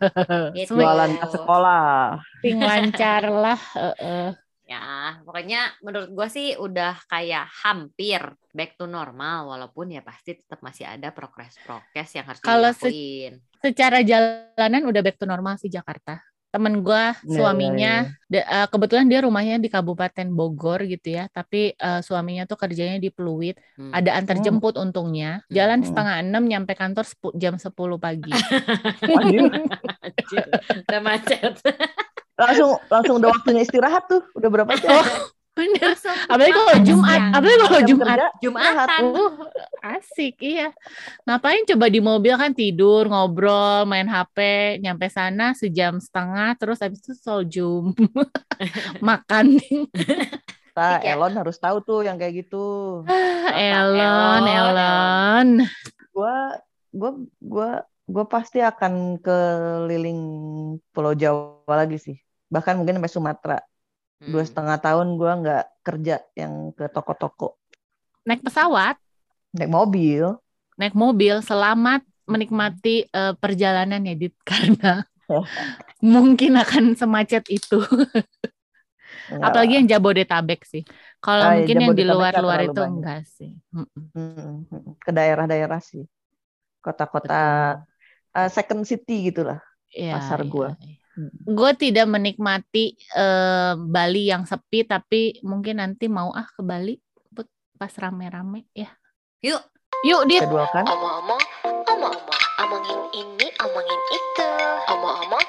Gitu. 0.56 0.72
jualan 0.72 1.10
ke 1.18 1.26
sekolah. 1.28 2.16
swing 2.40 2.60
lancar 2.62 3.22
lah. 3.28 3.60
Heeh. 3.74 4.45
Ya, 4.66 5.22
pokoknya 5.22 5.78
menurut 5.78 6.10
gue 6.10 6.26
sih 6.26 6.58
udah 6.58 6.98
kayak 7.06 7.46
hampir 7.62 8.18
back 8.50 8.74
to 8.74 8.90
normal, 8.90 9.46
walaupun 9.46 9.94
ya 9.94 10.02
pasti 10.02 10.34
tetap 10.34 10.58
masih 10.58 10.90
ada 10.90 11.14
progres-progres 11.14 12.10
yang 12.18 12.26
harus 12.26 12.42
Kalau 12.42 12.74
se-. 12.74 13.30
Secara 13.62 14.02
jalanan 14.02 14.90
udah 14.90 15.02
back 15.06 15.22
to 15.22 15.26
normal 15.26 15.54
sih 15.54 15.70
Jakarta. 15.70 16.18
Temen 16.50 16.80
gua 16.80 17.12
Ya, 17.12 17.30
suaminya 17.30 17.92
ya, 18.02 18.10
ya. 18.10 18.32
Da- 18.32 18.48
eh, 18.48 18.66
kebetulan 18.66 19.06
dia 19.06 19.20
rumahnya 19.22 19.60
di 19.60 19.68
Kabupaten 19.68 20.26
Bogor 20.32 20.82
gitu 20.82 21.14
ya, 21.14 21.28
tapi 21.30 21.70
eh, 21.70 22.00
suaminya 22.02 22.42
tuh 22.42 22.58
kerjanya 22.58 22.98
di 22.98 23.12
Pluit. 23.12 23.54
Hmm. 23.78 23.94
Ada 23.94 24.18
antar 24.18 24.40
Hmm. 24.40 24.44
jemput 24.50 24.74
untungnya. 24.74 25.46
Jalan 25.46 25.84
Hmm. 25.84 25.88
setengah 25.94 26.14
enam 26.26 26.42
nyampe 26.42 26.74
kantor 26.74 27.06
jam 27.38 27.54
10 27.54 28.00
pagi. 28.02 28.32
Anjir, 29.04 29.46
Anjir, 30.06 30.44
udah 30.90 31.00
macet. 31.04 31.54
Langsung 32.36 32.70
langsung 32.92 33.14
udah 33.18 33.28
waktunya 33.32 33.64
istirahat 33.64 34.04
tuh. 34.08 34.22
Udah 34.36 34.48
berapa 34.52 34.72
jam? 34.76 34.92
Bener. 35.56 35.96
Langsung 35.96 36.12
Apalagi 36.28 36.52
kalau 36.52 36.76
Jumat, 36.84 37.20
apalagi 37.32 37.58
kalau 37.64 37.82
Jumat. 37.88 38.18
Jumatan. 38.44 39.02
Uh, 39.08 39.32
asik 39.80 40.36
iya. 40.44 40.68
Ngapain 41.24 41.64
coba 41.64 41.86
di 41.88 42.00
mobil 42.04 42.36
kan 42.36 42.52
tidur, 42.52 43.08
ngobrol, 43.08 43.88
main 43.88 44.04
HP, 44.04 44.36
nyampe 44.84 45.08
sana 45.08 45.56
sejam 45.56 45.96
setengah, 45.96 46.52
terus 46.60 46.84
habis 46.84 47.00
itu 47.00 47.16
soljum. 47.16 47.96
Makan. 49.08 49.56
Nah, 50.76 51.00
Iya. 51.00 51.16
Elon 51.16 51.32
harus 51.40 51.56
tahu 51.56 51.80
tuh 51.80 52.04
yang 52.04 52.20
kayak 52.20 52.44
gitu. 52.44 53.00
Elon, 53.56 53.96
Elon, 53.96 54.44
Elon. 54.44 55.48
Gua 56.12 56.60
gua 56.92 57.10
gua 57.40 57.70
gua 58.04 58.24
pasti 58.28 58.60
akan 58.60 59.16
keliling 59.24 60.20
Pulau 60.92 61.16
Jawa 61.16 61.64
lagi 61.80 61.96
sih. 61.96 62.25
Bahkan 62.46 62.74
mungkin 62.78 62.96
sampai 62.98 63.12
Sumatera. 63.12 63.58
Dua 64.16 64.42
Hmm. 64.42 64.48
setengah 64.48 64.78
tahun 64.80 65.06
gua 65.20 65.32
nggak 65.38 65.64
kerja 65.84 66.16
yang 66.34 66.72
ke 66.72 66.88
toko-toko. 66.88 67.60
Naik 68.24 68.42
pesawat. 68.42 68.96
Naik 69.52 69.70
mobil. 69.70 70.24
naik 70.76 70.92
mobil 70.92 71.40
selamat 71.40 72.04
menikmati 72.28 73.08
eh, 73.08 73.32
perjalanan 73.40 74.04
ya 74.04 74.12
Dit 74.12 74.36
karena 74.50 75.08
mungkin 76.04 76.52
akan 76.60 76.92
semacet 76.92 77.48
itu 77.48 77.80
Enggak 79.26 79.42
apalagi 79.42 79.72
lah. 79.72 79.76
yang 79.80 79.86
Jabodetabek 79.88 80.60
sih 80.68 80.82
kalau 81.18 81.48
Ah, 81.48 81.54
ya, 81.56 81.64
mungkin 81.64 81.76
yang 81.80 81.94
di 81.96 82.04
luar-luar 82.04 82.58
itu 82.62 82.76
banyak. 82.76 82.92
enggak 82.92 83.20
sih 83.26 83.50
ke 85.02 85.10
daerah-daerah 85.10 85.80
sih. 85.80 86.04
Kota-kota 86.84 87.34
eh, 88.36 88.48
second 88.52 88.84
city 88.86 89.32
gitu 89.32 89.42
lah. 89.48 89.58
Iya, 89.90 90.12
Pasar 90.18 90.40
iya, 90.44 90.50
gua. 90.50 90.68
iya. 90.78 90.94
Hmm. 91.16 91.32
gue 91.32 91.72
tidak 91.80 92.06
menikmati 92.12 92.92
eh, 92.92 93.72
Bali 93.72 94.28
yang 94.28 94.44
sepi 94.44 94.84
tapi 94.84 95.40
mungkin 95.40 95.80
nanti 95.80 96.12
mau 96.12 96.28
ah 96.36 96.44
ke 96.44 96.60
Bali 96.60 97.00
Put, 97.32 97.48
pas 97.80 97.88
rame-rame 97.96 98.68
ya 98.76 98.92
Yuk. 99.46 99.62
yuk 100.02 100.22
kan. 100.74 100.84
Omong-omong, 100.90 101.44
omong-omong, 101.86 102.42
omongin 102.58 103.00
ini, 103.14 103.46
omongin 103.62 104.00
itu. 104.10 104.48
Omong-omong, 104.90 105.45